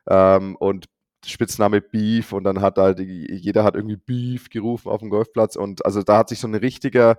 Ähm, 0.07 0.55
und 0.57 0.87
Spitzname 1.25 1.81
Beef 1.81 2.33
und 2.33 2.43
dann 2.43 2.61
hat 2.61 2.77
halt, 2.77 2.99
jeder 2.99 3.63
hat 3.63 3.75
irgendwie 3.75 3.97
Beef 3.97 4.49
gerufen 4.49 4.89
auf 4.89 5.01
dem 5.01 5.09
Golfplatz 5.09 5.55
und 5.55 5.85
also 5.85 6.01
da 6.01 6.17
hat 6.17 6.29
sich 6.29 6.39
so 6.39 6.47
ein 6.47 6.55
richtiger, 6.55 7.17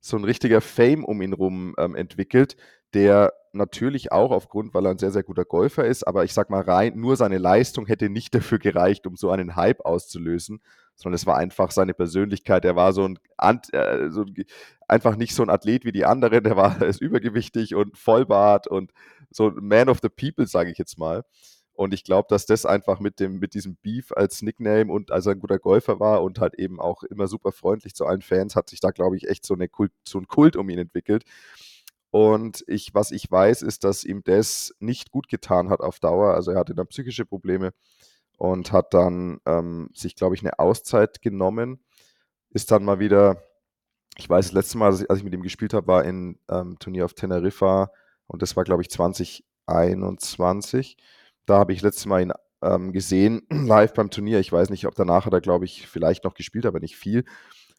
so 0.00 0.16
ein 0.16 0.24
richtiger 0.24 0.60
Fame 0.60 1.04
um 1.04 1.22
ihn 1.22 1.32
rum 1.32 1.74
ähm, 1.78 1.94
entwickelt, 1.94 2.56
der 2.92 3.32
natürlich 3.52 4.10
auch 4.10 4.32
aufgrund, 4.32 4.74
weil 4.74 4.86
er 4.86 4.90
ein 4.90 4.98
sehr, 4.98 5.12
sehr 5.12 5.22
guter 5.22 5.44
Golfer 5.44 5.84
ist, 5.84 6.04
aber 6.04 6.24
ich 6.24 6.34
sag 6.34 6.50
mal 6.50 6.62
rein, 6.62 6.98
nur 6.98 7.16
seine 7.16 7.38
Leistung 7.38 7.86
hätte 7.86 8.10
nicht 8.10 8.34
dafür 8.34 8.58
gereicht, 8.58 9.06
um 9.06 9.16
so 9.16 9.30
einen 9.30 9.54
Hype 9.54 9.84
auszulösen, 9.84 10.60
sondern 10.96 11.14
es 11.14 11.26
war 11.26 11.36
einfach 11.36 11.70
seine 11.70 11.94
Persönlichkeit. 11.94 12.64
Er 12.64 12.76
war 12.76 12.92
so 12.92 13.04
ein, 13.04 13.18
äh, 13.72 14.10
so 14.10 14.22
ein 14.22 14.34
einfach 14.88 15.16
nicht 15.16 15.34
so 15.34 15.42
ein 15.42 15.50
Athlet 15.50 15.84
wie 15.84 15.92
die 15.92 16.04
anderen, 16.04 16.44
der 16.44 16.56
war 16.56 16.80
ist 16.82 17.00
übergewichtig 17.00 17.74
und 17.74 17.96
Vollbart 17.96 18.66
und 18.66 18.92
so 19.30 19.48
ein 19.48 19.56
Man 19.60 19.88
of 19.88 20.00
the 20.02 20.08
People, 20.08 20.46
sage 20.46 20.70
ich 20.70 20.78
jetzt 20.78 20.98
mal. 20.98 21.24
Und 21.74 21.92
ich 21.92 22.04
glaube, 22.04 22.26
dass 22.30 22.46
das 22.46 22.66
einfach 22.66 23.00
mit, 23.00 23.18
dem, 23.18 23.40
mit 23.40 23.54
diesem 23.54 23.76
Beef 23.76 24.12
als 24.12 24.42
Nickname 24.42 24.92
und 24.92 25.10
als 25.10 25.26
er 25.26 25.32
ein 25.32 25.40
guter 25.40 25.58
Golfer 25.58 25.98
war 25.98 26.22
und 26.22 26.38
halt 26.38 26.54
eben 26.54 26.80
auch 26.80 27.02
immer 27.02 27.26
super 27.26 27.50
freundlich 27.50 27.94
zu 27.94 28.06
allen 28.06 28.22
Fans, 28.22 28.54
hat 28.54 28.70
sich 28.70 28.78
da, 28.78 28.92
glaube 28.92 29.16
ich, 29.16 29.28
echt 29.28 29.44
so, 29.44 29.54
eine 29.54 29.68
Kult, 29.68 29.90
so 30.06 30.18
ein 30.18 30.28
Kult 30.28 30.54
um 30.54 30.68
ihn 30.68 30.78
entwickelt. 30.78 31.24
Und 32.12 32.62
ich, 32.68 32.94
was 32.94 33.10
ich 33.10 33.28
weiß, 33.28 33.62
ist, 33.62 33.82
dass 33.82 34.04
ihm 34.04 34.22
das 34.22 34.72
nicht 34.78 35.10
gut 35.10 35.26
getan 35.28 35.68
hat 35.68 35.80
auf 35.80 35.98
Dauer. 35.98 36.34
Also 36.34 36.52
er 36.52 36.60
hatte 36.60 36.76
dann 36.76 36.86
psychische 36.86 37.26
Probleme 37.26 37.72
und 38.36 38.72
hat 38.72 38.94
dann 38.94 39.40
ähm, 39.46 39.90
sich, 39.94 40.16
glaube 40.16 40.34
ich, 40.34 40.42
eine 40.42 40.58
Auszeit 40.58 41.22
genommen. 41.22 41.84
Ist 42.50 42.70
dann 42.70 42.84
mal 42.84 42.98
wieder, 42.98 43.42
ich 44.16 44.28
weiß, 44.28 44.46
das 44.46 44.54
letzte 44.54 44.78
Mal, 44.78 44.88
als 44.88 45.18
ich 45.18 45.24
mit 45.24 45.34
ihm 45.34 45.42
gespielt 45.42 45.74
habe, 45.74 45.86
war 45.86 46.04
in 46.04 46.38
ähm, 46.50 46.78
Turnier 46.78 47.04
auf 47.04 47.14
Teneriffa 47.14 47.90
und 48.26 48.42
das 48.42 48.56
war, 48.56 48.64
glaube 48.64 48.82
ich, 48.82 48.90
2021. 48.90 50.96
Da 51.46 51.58
habe 51.58 51.72
ich 51.72 51.82
letztes 51.82 52.06
Mal 52.06 52.22
ihn 52.22 52.32
ähm, 52.62 52.92
gesehen, 52.92 53.42
live 53.50 53.94
beim 53.94 54.10
Turnier. 54.10 54.40
Ich 54.40 54.52
weiß 54.52 54.70
nicht, 54.70 54.86
ob 54.86 54.94
danach 54.94 55.26
hat 55.26 55.32
er, 55.32 55.40
glaube 55.40 55.64
ich, 55.64 55.86
vielleicht 55.86 56.24
noch 56.24 56.34
gespielt, 56.34 56.66
aber 56.66 56.80
nicht 56.80 56.96
viel. 56.96 57.24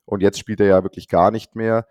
Und 0.05 0.21
jetzt 0.21 0.39
spielt 0.39 0.59
er 0.59 0.67
ja 0.67 0.83
wirklich 0.83 1.07
gar 1.07 1.31
nicht 1.31 1.55
mehr. 1.55 1.87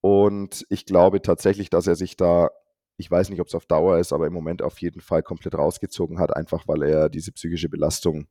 Und 0.00 0.64
ich 0.70 0.86
glaube 0.86 1.22
tatsächlich, 1.22 1.70
dass 1.70 1.86
er 1.86 1.96
sich 1.96 2.16
da, 2.16 2.50
ich 2.98 3.10
weiß 3.10 3.30
nicht, 3.30 3.40
ob 3.40 3.46
es 3.46 3.54
auf 3.54 3.64
Dauer 3.64 3.98
ist, 3.98 4.12
aber 4.12 4.26
im 4.26 4.32
Moment 4.32 4.60
auf 4.60 4.80
jeden 4.80 5.00
Fall 5.00 5.22
komplett 5.22 5.54
rausgezogen 5.54 6.18
hat, 6.18 6.36
einfach 6.36 6.66
weil 6.66 6.82
er 6.82 7.08
diese 7.08 7.32
psychische 7.32 7.68
Belastung 7.68 8.26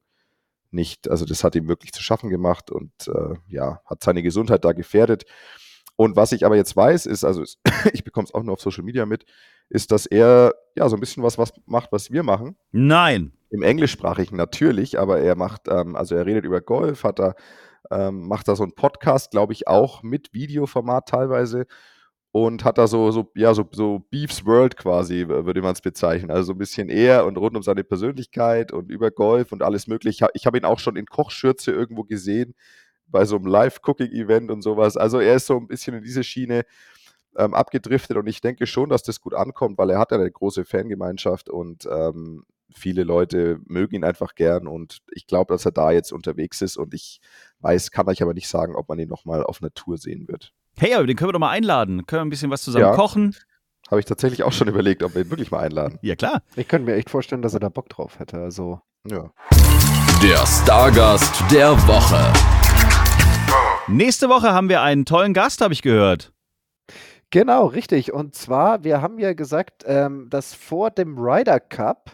nicht, 0.69 1.09
also 1.09 1.25
das 1.25 1.43
hat 1.45 1.55
ihm 1.55 1.69
wirklich 1.69 1.93
zu 1.93 2.03
schaffen 2.03 2.29
gemacht 2.29 2.69
und 2.69 2.91
äh, 3.07 3.35
ja, 3.47 3.81
hat 3.85 4.03
seine 4.03 4.21
Gesundheit 4.21 4.65
da 4.65 4.73
gefährdet. 4.73 5.23
Und 5.95 6.17
was 6.17 6.33
ich 6.33 6.45
aber 6.45 6.57
jetzt 6.57 6.75
weiß, 6.75 7.05
ist, 7.05 7.23
also 7.23 7.43
ich 7.93 8.03
bekomme 8.03 8.25
es 8.25 8.33
auch 8.33 8.43
nur 8.43 8.53
auf 8.53 8.61
Social 8.61 8.83
Media 8.83 9.05
mit, 9.05 9.25
ist, 9.69 9.91
dass 9.91 10.05
er 10.05 10.53
ja 10.75 10.87
so 10.89 10.97
ein 10.97 10.99
bisschen 10.99 11.23
was, 11.23 11.37
was 11.37 11.53
macht, 11.65 11.93
was 11.93 12.11
wir 12.11 12.23
machen. 12.23 12.57
Nein. 12.71 13.31
Im 13.49 13.63
Englischsprachigen 13.63 14.37
natürlich, 14.37 14.99
aber 14.99 15.19
er 15.19 15.35
macht, 15.35 15.69
ähm, 15.69 15.95
also 15.95 16.13
er 16.15 16.25
redet 16.25 16.43
über 16.43 16.59
Golf, 16.59 17.05
hat 17.05 17.19
da 17.19 17.35
ähm, 17.89 18.27
macht 18.27 18.49
da 18.49 18.55
so 18.57 18.63
einen 18.63 18.75
Podcast, 18.75 19.31
glaube 19.31 19.53
ich, 19.53 19.69
auch 19.69 20.03
mit 20.03 20.33
Videoformat 20.33 21.07
teilweise 21.07 21.67
und 22.45 22.63
hat 22.63 22.77
da 22.77 22.87
so, 22.87 23.11
so, 23.11 23.31
ja, 23.35 23.53
so, 23.53 23.67
so 23.71 24.05
Beefs 24.11 24.45
World 24.45 24.77
quasi, 24.77 25.27
würde 25.27 25.61
man 25.61 25.73
es 25.73 25.81
bezeichnen. 25.81 26.29
Also 26.29 26.43
so 26.43 26.53
ein 26.53 26.57
bisschen 26.57 26.89
eher 26.89 27.25
und 27.25 27.37
rund 27.37 27.55
um 27.55 27.63
seine 27.63 27.83
Persönlichkeit 27.83 28.71
und 28.71 28.91
über 28.91 29.11
Golf 29.11 29.51
und 29.51 29.63
alles 29.63 29.87
mögliche. 29.87 30.27
Ich 30.33 30.45
habe 30.45 30.57
ihn 30.57 30.65
auch 30.65 30.79
schon 30.79 30.95
in 30.95 31.05
Kochschürze 31.05 31.71
irgendwo 31.71 32.03
gesehen, 32.03 32.53
bei 33.07 33.25
so 33.25 33.37
einem 33.37 33.47
Live-Cooking-Event 33.47 34.51
und 34.51 34.61
sowas. 34.61 34.97
Also 34.97 35.19
er 35.19 35.35
ist 35.35 35.47
so 35.47 35.57
ein 35.57 35.67
bisschen 35.67 35.95
in 35.95 36.03
diese 36.03 36.23
Schiene 36.23 36.63
ähm, 37.37 37.53
abgedriftet 37.53 38.17
und 38.17 38.27
ich 38.27 38.41
denke 38.41 38.67
schon, 38.67 38.89
dass 38.89 39.03
das 39.03 39.21
gut 39.21 39.33
ankommt, 39.33 39.77
weil 39.77 39.89
er 39.89 39.99
hat 39.99 40.11
ja 40.11 40.17
eine 40.17 40.31
große 40.31 40.65
Fangemeinschaft 40.65 41.49
und 41.49 41.87
ähm, 41.89 42.43
viele 42.73 43.03
Leute 43.03 43.59
mögen 43.65 43.95
ihn 43.95 44.03
einfach 44.03 44.35
gern 44.35 44.67
und 44.67 44.99
ich 45.11 45.27
glaube, 45.27 45.53
dass 45.53 45.65
er 45.65 45.71
da 45.71 45.91
jetzt 45.91 46.11
unterwegs 46.11 46.61
ist 46.61 46.77
und 46.77 46.93
ich 46.93 47.19
weiß, 47.59 47.91
kann 47.91 48.07
euch 48.09 48.21
aber 48.21 48.33
nicht 48.33 48.49
sagen, 48.49 48.75
ob 48.75 48.89
man 48.89 48.99
ihn 48.99 49.07
nochmal 49.07 49.43
auf 49.43 49.59
Tour 49.73 49.97
sehen 49.97 50.27
wird. 50.27 50.53
Hey, 50.79 50.93
aber 50.93 51.07
den 51.07 51.15
können 51.15 51.29
wir 51.29 51.33
doch 51.33 51.39
mal 51.39 51.49
einladen. 51.49 52.05
Können 52.05 52.19
wir 52.19 52.25
ein 52.25 52.29
bisschen 52.29 52.51
was 52.51 52.61
zusammen 52.61 52.85
ja, 52.85 52.95
kochen? 52.95 53.35
Habe 53.89 53.99
ich 53.99 54.05
tatsächlich 54.05 54.43
auch 54.43 54.51
schon 54.51 54.67
überlegt, 54.67 55.01
ob 55.01 55.15
wir 55.15 55.23
ihn 55.23 55.31
wirklich 55.31 55.49
mal 55.49 55.61
einladen. 55.61 55.97
Ja, 56.03 56.15
klar. 56.15 56.43
Ich 56.55 56.67
könnte 56.67 56.85
mir 56.85 56.95
echt 56.95 57.09
vorstellen, 57.09 57.41
dass 57.41 57.55
er 57.55 57.59
da 57.59 57.69
Bock 57.69 57.89
drauf 57.89 58.19
hätte. 58.19 58.37
Also. 58.37 58.79
Ja. 59.09 59.31
Der 60.21 60.45
Stargast 60.45 61.43
der 61.51 61.71
Woche. 61.87 62.31
Nächste 63.87 64.29
Woche 64.29 64.53
haben 64.53 64.69
wir 64.69 64.83
einen 64.83 65.05
tollen 65.05 65.33
Gast, 65.33 65.61
habe 65.61 65.73
ich 65.73 65.81
gehört. 65.81 66.31
Genau, 67.31 67.65
richtig. 67.65 68.13
Und 68.13 68.35
zwar, 68.35 68.83
wir 68.83 69.01
haben 69.01 69.17
ja 69.17 69.33
gesagt, 69.33 69.83
ähm, 69.87 70.29
dass 70.29 70.53
vor 70.53 70.91
dem 70.91 71.17
Ryder 71.17 71.59
Cup 71.59 72.11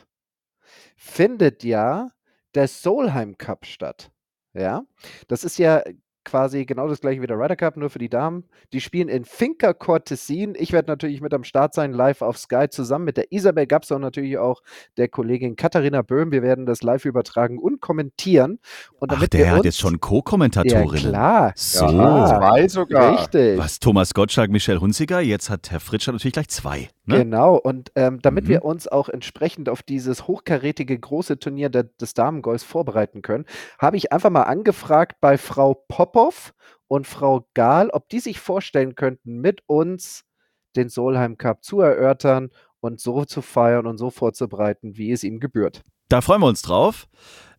findet 0.95 1.65
ja 1.65 2.11
der 2.55 2.69
Solheim 2.69 3.37
Cup 3.37 3.65
statt. 3.65 4.09
Ja, 4.53 4.83
das 5.27 5.43
ist 5.43 5.57
ja 5.57 5.81
quasi 6.23 6.65
genau 6.65 6.87
das 6.87 7.01
gleiche 7.01 7.21
wie 7.21 7.27
der 7.27 7.37
Ryder 7.37 7.55
Cup, 7.55 7.77
nur 7.77 7.89
für 7.89 7.99
die 7.99 8.09
Damen. 8.09 8.45
Die 8.71 8.81
spielen 8.81 9.09
in 9.09 9.25
Finca 9.25 9.73
Cortesin. 9.73 10.55
Ich 10.57 10.71
werde 10.71 10.89
natürlich 10.89 11.21
mit 11.21 11.33
am 11.33 11.43
Start 11.43 11.73
sein, 11.73 11.93
live 11.93 12.21
auf 12.21 12.37
Sky, 12.37 12.67
zusammen 12.69 13.05
mit 13.05 13.17
der 13.17 13.31
Isabel 13.31 13.67
Gapser 13.67 13.95
und 13.95 14.01
natürlich 14.01 14.37
auch 14.37 14.61
der 14.97 15.07
Kollegin 15.07 15.55
Katharina 15.55 16.01
Böhm. 16.01 16.31
Wir 16.31 16.43
werden 16.43 16.65
das 16.65 16.83
live 16.83 17.05
übertragen 17.05 17.59
und 17.59 17.81
kommentieren. 17.81 18.59
Und 18.99 19.11
damit 19.11 19.25
Ach, 19.25 19.37
der 19.37 19.51
hat 19.51 19.65
jetzt 19.65 19.79
schon 19.79 19.99
Co-Kommentatorin. 19.99 21.03
Ja, 21.03 21.09
klar. 21.09 21.53
So. 21.55 21.85
Ja, 21.85 22.39
zwei 22.39 22.67
sogar. 22.67 23.19
Richtig. 23.19 23.57
Was, 23.57 23.79
Thomas 23.79 24.13
Gottschalk, 24.13 24.49
Michelle 24.51 24.81
Hunziger, 24.81 25.19
jetzt 25.21 25.49
hat 25.49 25.71
Herr 25.71 25.79
Fritscher 25.79 26.11
natürlich 26.11 26.33
gleich 26.33 26.49
zwei. 26.49 26.89
Ne? 27.05 27.17
Genau, 27.17 27.55
und 27.55 27.91
ähm, 27.95 28.21
damit 28.21 28.45
mhm. 28.45 28.49
wir 28.49 28.65
uns 28.65 28.87
auch 28.87 29.09
entsprechend 29.09 29.67
auf 29.67 29.83
dieses 29.83 30.25
hochkarätige 30.27 30.97
große 30.97 31.37
Turnier 31.37 31.69
der, 31.69 31.83
des 31.83 32.13
Damengolfs 32.13 32.63
vorbereiten 32.63 33.21
können, 33.21 33.45
habe 33.77 33.97
ich 33.97 34.13
einfach 34.13 34.29
mal 34.29 34.43
angefragt 34.43 35.17
bei 35.19 35.37
Frau 35.37 35.73
Popov 35.73 36.53
und 36.87 37.05
Frau 37.05 37.45
Gahl, 37.55 37.89
ob 37.89 38.07
die 38.07 38.19
sich 38.19 38.39
vorstellen 38.39 38.95
könnten, 38.95 39.41
mit 39.41 39.63
uns 39.67 40.23
den 40.77 40.87
Solheim 40.87 41.37
Cup 41.37 41.63
zu 41.63 41.81
erörtern 41.81 42.51
und 42.79 43.01
so 43.01 43.25
zu 43.25 43.41
feiern 43.41 43.85
und 43.85 43.97
so 43.97 44.09
vorzubereiten, 44.09 44.97
wie 44.97 45.11
es 45.11 45.23
ihm 45.23 45.39
gebührt. 45.39 45.81
Da 46.09 46.21
freuen 46.21 46.41
wir 46.41 46.47
uns 46.47 46.61
drauf. 46.61 47.07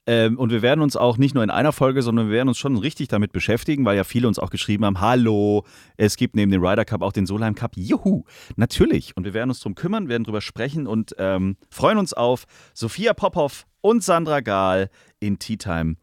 Ähm, 0.07 0.38
und 0.38 0.51
wir 0.51 0.61
werden 0.61 0.83
uns 0.83 0.97
auch 0.97 1.17
nicht 1.17 1.35
nur 1.35 1.43
in 1.43 1.51
einer 1.51 1.73
Folge, 1.73 2.03
sondern 2.03 2.27
wir 2.27 2.35
werden 2.35 2.49
uns 2.49 2.59
schon 2.59 2.77
richtig 2.77 3.09
damit 3.09 3.33
beschäftigen, 3.33 3.85
weil 3.87 3.97
ja 3.97 4.05
viele 4.05 4.29
uns 4.29 4.38
auch 4.38 4.51
geschrieben 4.51 4.85
haben: 4.85 5.01
Hallo, 5.01 5.64
es 5.97 6.17
gibt 6.17 6.37
neben 6.37 6.53
dem 6.53 6.64
Ryder 6.64 6.85
Cup 6.85 7.03
auch 7.03 7.12
den 7.12 7.27
Solheim 7.27 7.55
Cup. 7.55 7.73
Juhu, 7.77 8.25
natürlich. 8.57 9.17
Und 9.17 9.25
wir 9.25 9.33
werden 9.33 9.51
uns 9.51 9.61
darum 9.61 9.75
kümmern, 9.75 10.09
werden 10.09 10.25
darüber 10.25 10.43
sprechen 10.43 10.87
und 10.87 11.14
ähm, 11.19 11.57
freuen 11.71 11.99
uns 11.99 12.12
auf 12.12 12.45
Sophia 12.75 13.14
Popov 13.14 13.67
und 13.81 14.05
Sandra 14.05 14.40
Gahl 14.40 14.90
in 15.21 15.38
Tea 15.38 15.57
Time, 15.57 15.97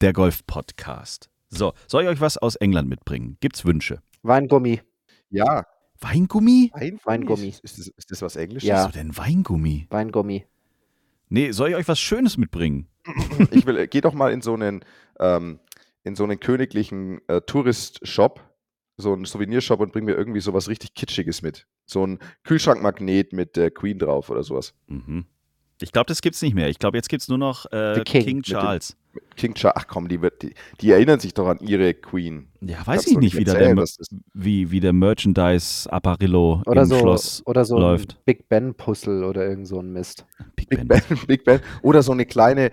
der 0.00 0.12
Golf-Podcast. 0.12 1.30
So, 1.48 1.72
soll 1.86 2.02
ich 2.02 2.08
euch 2.08 2.20
was 2.20 2.38
aus 2.38 2.56
England 2.56 2.88
mitbringen? 2.88 3.36
Gibt's 3.40 3.64
Wünsche? 3.64 4.02
Weingummi. 4.22 4.80
Ja. 5.30 5.66
Weingummi? 6.00 6.72
Weingummi. 6.74 7.00
Weingummi. 7.04 7.48
Ist, 7.62 7.78
das, 7.78 7.86
ist 7.88 8.10
das 8.10 8.22
was 8.22 8.36
Englisches? 8.36 8.68
Ja. 8.68 8.78
Was 8.78 8.86
ist 8.86 8.96
denn 8.96 9.16
Weingummi? 9.16 9.86
Weingummi. 9.90 10.44
Nee, 11.28 11.52
soll 11.52 11.70
ich 11.70 11.76
euch 11.76 11.88
was 11.88 11.98
Schönes 11.98 12.36
mitbringen? 12.36 12.88
ich 13.50 13.66
will, 13.66 13.86
geh 13.86 14.00
doch 14.00 14.14
mal 14.14 14.32
in 14.32 14.42
so 14.42 14.54
einen, 14.54 14.84
ähm, 15.18 15.58
in 16.04 16.14
so 16.14 16.24
einen 16.24 16.40
königlichen 16.40 17.20
äh, 17.28 17.40
Tourist-Shop, 17.40 18.40
so 18.96 19.12
einen 19.12 19.24
Souvenirshop 19.24 19.80
und 19.80 19.92
bring 19.92 20.04
mir 20.04 20.14
irgendwie 20.14 20.40
sowas 20.40 20.68
richtig 20.68 20.94
Kitschiges 20.94 21.42
mit. 21.42 21.66
So 21.84 22.06
ein 22.06 22.18
Kühlschrankmagnet 22.44 23.32
mit 23.32 23.56
der 23.56 23.70
Queen 23.70 23.98
drauf 23.98 24.30
oder 24.30 24.42
sowas. 24.42 24.74
Mhm. 24.86 25.26
Ich 25.82 25.92
glaube, 25.92 26.06
das 26.06 26.22
gibt's 26.22 26.40
nicht 26.40 26.54
mehr. 26.54 26.68
Ich 26.68 26.78
glaube, 26.78 26.96
jetzt 26.96 27.08
gibt 27.08 27.22
es 27.22 27.28
nur 27.28 27.38
noch 27.38 27.66
äh, 27.70 28.00
King. 28.04 28.24
King. 28.24 28.42
Charles. 28.42 28.96
King 29.36 29.54
Charles, 29.54 29.76
ach 29.76 29.86
komm, 29.86 30.08
die, 30.08 30.20
wird, 30.20 30.42
die, 30.42 30.54
die, 30.80 30.90
erinnern 30.90 31.20
sich 31.20 31.32
doch 31.34 31.46
an 31.46 31.58
ihre 31.60 31.94
Queen. 31.94 32.48
Ja, 32.60 32.86
weiß 32.86 33.06
ich 33.06 33.18
nicht, 33.18 33.36
wie, 33.36 33.44
der, 33.44 33.74
wie, 34.34 34.70
wie 34.70 34.80
der 34.80 34.92
Merchandise-Apparillo 34.92 36.62
im 36.66 36.84
so, 36.84 36.98
Schloss 36.98 37.42
oder 37.46 37.64
so 37.64 37.78
läuft. 37.78 38.22
Big 38.24 38.48
Ben-Puzzle 38.48 39.24
oder 39.24 39.46
irgend 39.46 39.68
so 39.68 39.80
ein 39.80 39.92
Mist. 39.92 40.26
Big, 40.68 40.86
Big. 40.88 41.02
Big 41.26 41.44
Ben. 41.44 41.60
Oder 41.82 42.02
so 42.02 42.12
eine 42.12 42.26
kleine, 42.26 42.66
äh, 42.66 42.70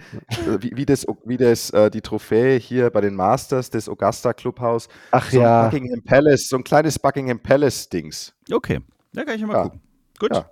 wie, 0.59 0.71
wie 0.75 0.85
das, 0.85 1.05
wie 1.25 1.37
das 1.37 1.69
äh, 1.71 1.89
die 1.91 2.01
Trophäe 2.01 2.57
hier 2.59 2.89
bei 2.89 3.01
den 3.01 3.15
Masters 3.15 3.69
des 3.69 3.87
Augusta 3.89 4.33
Clubhaus. 4.33 4.87
Ach 5.11 5.29
so 5.29 5.39
ja. 5.41 5.63
Buckingham 5.65 6.01
Palace, 6.03 6.47
so 6.49 6.57
ein 6.57 6.63
kleines 6.63 6.97
Buckingham 6.99 7.39
Palace-Dings. 7.39 8.33
Okay, 8.51 8.79
da 9.13 9.23
kann 9.23 9.35
ich 9.35 9.45
mal 9.45 9.53
Ja. 9.53 9.63
gucken. 9.63 9.81
Gut. 10.19 10.33
Ja. 10.33 10.49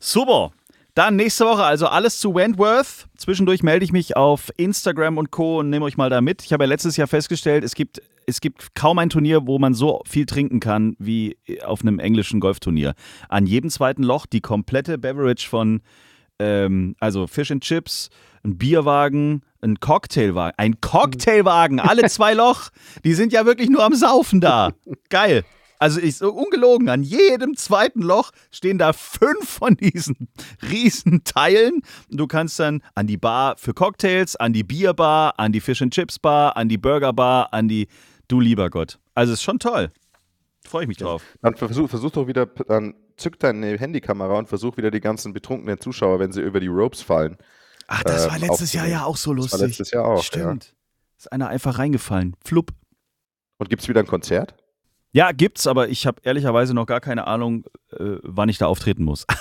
Super. 0.00 0.52
Dann 0.94 1.16
nächste 1.16 1.44
Woche 1.44 1.62
also 1.64 1.86
alles 1.86 2.18
zu 2.18 2.34
Wentworth. 2.34 3.06
Zwischendurch 3.16 3.62
melde 3.62 3.84
ich 3.84 3.92
mich 3.92 4.16
auf 4.16 4.50
Instagram 4.56 5.16
und 5.18 5.30
Co. 5.30 5.60
und 5.60 5.70
nehme 5.70 5.84
euch 5.84 5.96
mal 5.96 6.10
da 6.10 6.20
mit. 6.20 6.42
Ich 6.44 6.52
habe 6.52 6.64
ja 6.64 6.68
letztes 6.68 6.96
Jahr 6.96 7.06
festgestellt, 7.06 7.62
es 7.62 7.74
gibt, 7.74 8.02
es 8.28 8.42
gibt 8.42 8.74
kaum 8.74 8.98
ein 8.98 9.08
Turnier, 9.08 9.46
wo 9.46 9.58
man 9.58 9.72
so 9.72 10.02
viel 10.06 10.26
trinken 10.26 10.60
kann 10.60 10.96
wie 10.98 11.38
auf 11.64 11.80
einem 11.80 11.98
englischen 11.98 12.40
Golfturnier. 12.40 12.94
An 13.30 13.46
jedem 13.46 13.70
zweiten 13.70 14.02
Loch 14.02 14.26
die 14.26 14.42
komplette 14.42 14.98
Beverage 14.98 15.48
von, 15.48 15.80
ähm, 16.38 16.94
also 17.00 17.26
Fish 17.26 17.50
and 17.50 17.64
Chips, 17.64 18.10
ein 18.44 18.58
Bierwagen, 18.58 19.42
ein 19.62 19.80
Cocktailwagen. 19.80 20.58
Ein 20.58 20.80
Cocktailwagen, 20.80 21.80
alle 21.80 22.02
zwei 22.10 22.34
Loch. 22.34 22.68
Die 23.02 23.14
sind 23.14 23.32
ja 23.32 23.46
wirklich 23.46 23.70
nur 23.70 23.82
am 23.82 23.94
Saufen 23.94 24.42
da. 24.42 24.72
Geil. 25.08 25.44
Also 25.78 26.00
ich 26.00 26.16
so 26.16 26.32
ungelogen, 26.32 26.88
an 26.88 27.02
jedem 27.02 27.56
zweiten 27.56 28.02
Loch 28.02 28.32
stehen 28.50 28.78
da 28.78 28.92
fünf 28.92 29.48
von 29.48 29.76
diesen 29.76 30.28
riesen 30.70 31.22
Teilen. 31.24 31.82
Du 32.10 32.26
kannst 32.26 32.58
dann 32.58 32.82
an 32.94 33.06
die 33.06 33.16
Bar 33.16 33.56
für 33.56 33.72
Cocktails, 33.72 34.36
an 34.36 34.52
die 34.52 34.64
Bierbar, 34.64 35.38
an 35.38 35.52
die 35.52 35.60
Fish 35.60 35.80
and 35.80 35.94
Chips 35.94 36.18
Bar, 36.18 36.56
an 36.56 36.68
die 36.68 36.78
Burger 36.78 37.12
Bar, 37.12 37.54
an 37.54 37.68
die 37.68 37.86
Du 38.28 38.40
lieber 38.40 38.70
Gott. 38.70 38.98
Also 39.14 39.32
ist 39.32 39.42
schon 39.42 39.58
toll. 39.58 39.90
Freue 40.64 40.82
ich 40.82 40.88
mich 40.88 40.98
drauf. 40.98 41.22
Dann 41.40 41.56
versuch, 41.56 41.88
versuch 41.88 42.10
doch 42.10 42.26
wieder, 42.26 42.44
dann 42.46 42.94
zück 43.16 43.38
deine 43.38 43.78
Handykamera 43.78 44.38
und 44.38 44.48
versuch 44.48 44.76
wieder 44.76 44.90
die 44.90 45.00
ganzen 45.00 45.32
betrunkenen 45.32 45.80
Zuschauer, 45.80 46.20
wenn 46.20 46.30
sie 46.30 46.42
über 46.42 46.60
die 46.60 46.66
Ropes 46.66 47.00
fallen. 47.00 47.38
Ach, 47.86 48.04
das 48.04 48.26
äh, 48.26 48.30
war 48.30 48.38
letztes 48.38 48.74
Jahr 48.74 48.86
ja 48.86 49.04
auch 49.04 49.16
so 49.16 49.32
Das 49.32 49.44
lustig. 49.44 49.60
war 49.60 49.66
letztes 49.66 49.90
Jahr 49.90 50.04
auch. 50.04 50.16
Ja. 50.18 50.22
Stimmt. 50.22 50.74
Ist 51.16 51.32
einer 51.32 51.48
einfach 51.48 51.78
reingefallen. 51.78 52.36
Flupp. 52.44 52.72
Und 53.56 53.70
gibt 53.70 53.82
es 53.82 53.88
wieder 53.88 54.00
ein 54.00 54.06
Konzert? 54.06 54.54
Ja, 55.12 55.32
gibt's, 55.32 55.66
aber 55.66 55.88
ich 55.88 56.06
habe 56.06 56.20
ehrlicherweise 56.22 56.74
noch 56.74 56.84
gar 56.84 57.00
keine 57.00 57.26
Ahnung, 57.26 57.64
äh, 57.92 58.18
wann 58.22 58.50
ich 58.50 58.58
da 58.58 58.66
auftreten 58.66 59.04
muss. 59.04 59.24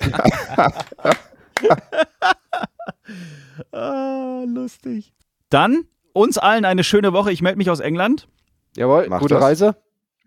ah, 3.72 4.44
lustig. 4.46 5.12
Dann 5.50 5.84
uns 6.18 6.36
allen 6.38 6.64
eine 6.64 6.84
schöne 6.84 7.12
Woche. 7.12 7.32
Ich 7.32 7.40
melde 7.42 7.58
mich 7.58 7.70
aus 7.70 7.80
England. 7.80 8.28
Jawohl, 8.76 9.06
Mach 9.08 9.20
gute 9.20 9.34
das. 9.34 9.42
Reise. 9.42 9.76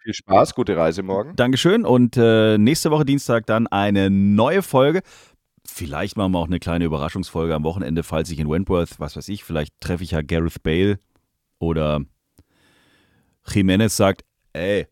Viel 0.04 0.14
Spaß, 0.16 0.56
gute 0.56 0.76
Reise 0.76 1.04
morgen. 1.04 1.36
Dankeschön. 1.36 1.86
Und 1.86 2.18
äh, 2.18 2.58
nächste 2.58 2.90
Woche 2.90 3.06
Dienstag 3.06 3.46
dann 3.46 3.68
eine 3.68 4.10
neue 4.10 4.64
Folge. 4.64 5.02
Vielleicht 5.66 6.18
machen 6.18 6.32
wir 6.32 6.40
auch 6.40 6.48
eine 6.48 6.60
kleine 6.60 6.86
Überraschungsfolge 6.86 7.54
am 7.54 7.64
Wochenende, 7.64 8.02
falls 8.02 8.32
ich 8.32 8.40
in 8.40 8.50
Wentworth, 8.50 9.00
was 9.00 9.16
weiß 9.16 9.28
ich, 9.30 9.44
vielleicht 9.44 9.80
treffe 9.80 10.04
ich 10.04 10.12
ja 10.12 10.22
Gareth 10.22 10.64
Bale 10.64 11.00
oder 11.60 12.02
Jimenez 13.48 13.96
sagt, 13.96 14.24
ey, 14.54 14.88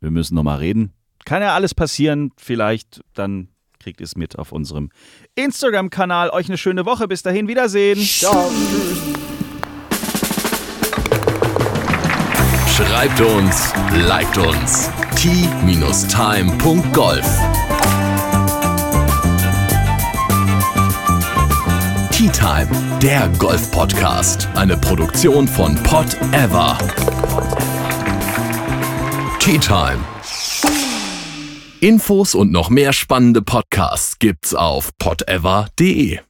wir 0.00 0.10
müssen 0.10 0.34
noch 0.34 0.42
mal 0.42 0.56
reden. 0.56 0.94
Kann 1.26 1.42
ja 1.42 1.54
alles 1.54 1.74
passieren. 1.74 2.32
Vielleicht 2.38 3.02
dann 3.12 3.48
kriegt 3.78 4.00
ihr 4.00 4.04
es 4.04 4.16
mit 4.16 4.38
auf 4.38 4.52
unserem 4.52 4.90
Instagram-Kanal. 5.34 6.30
Euch 6.30 6.48
eine 6.48 6.58
schöne 6.58 6.86
Woche. 6.86 7.08
Bis 7.08 7.22
dahin, 7.22 7.48
Wiedersehen. 7.48 7.98
Ciao. 7.98 8.50
Schreibt 12.86 13.20
uns, 13.20 13.72
liked 13.94 14.38
uns. 14.38 14.90
t-time.golf 15.14 16.00
Tea 22.10 22.28
Time, 22.30 22.68
der 23.02 23.28
Golf-Podcast. 23.38 24.48
Eine 24.54 24.78
Produktion 24.78 25.46
von 25.46 25.74
Pot 25.82 26.16
Ever. 26.32 26.78
Tea 29.38 29.58
Time. 29.58 29.98
Infos 31.80 32.34
und 32.34 32.50
noch 32.50 32.70
mehr 32.70 32.94
spannende 32.94 33.42
Podcasts 33.42 34.18
gibt's 34.18 34.54
auf 34.54 34.96
potever.de. 34.98 36.20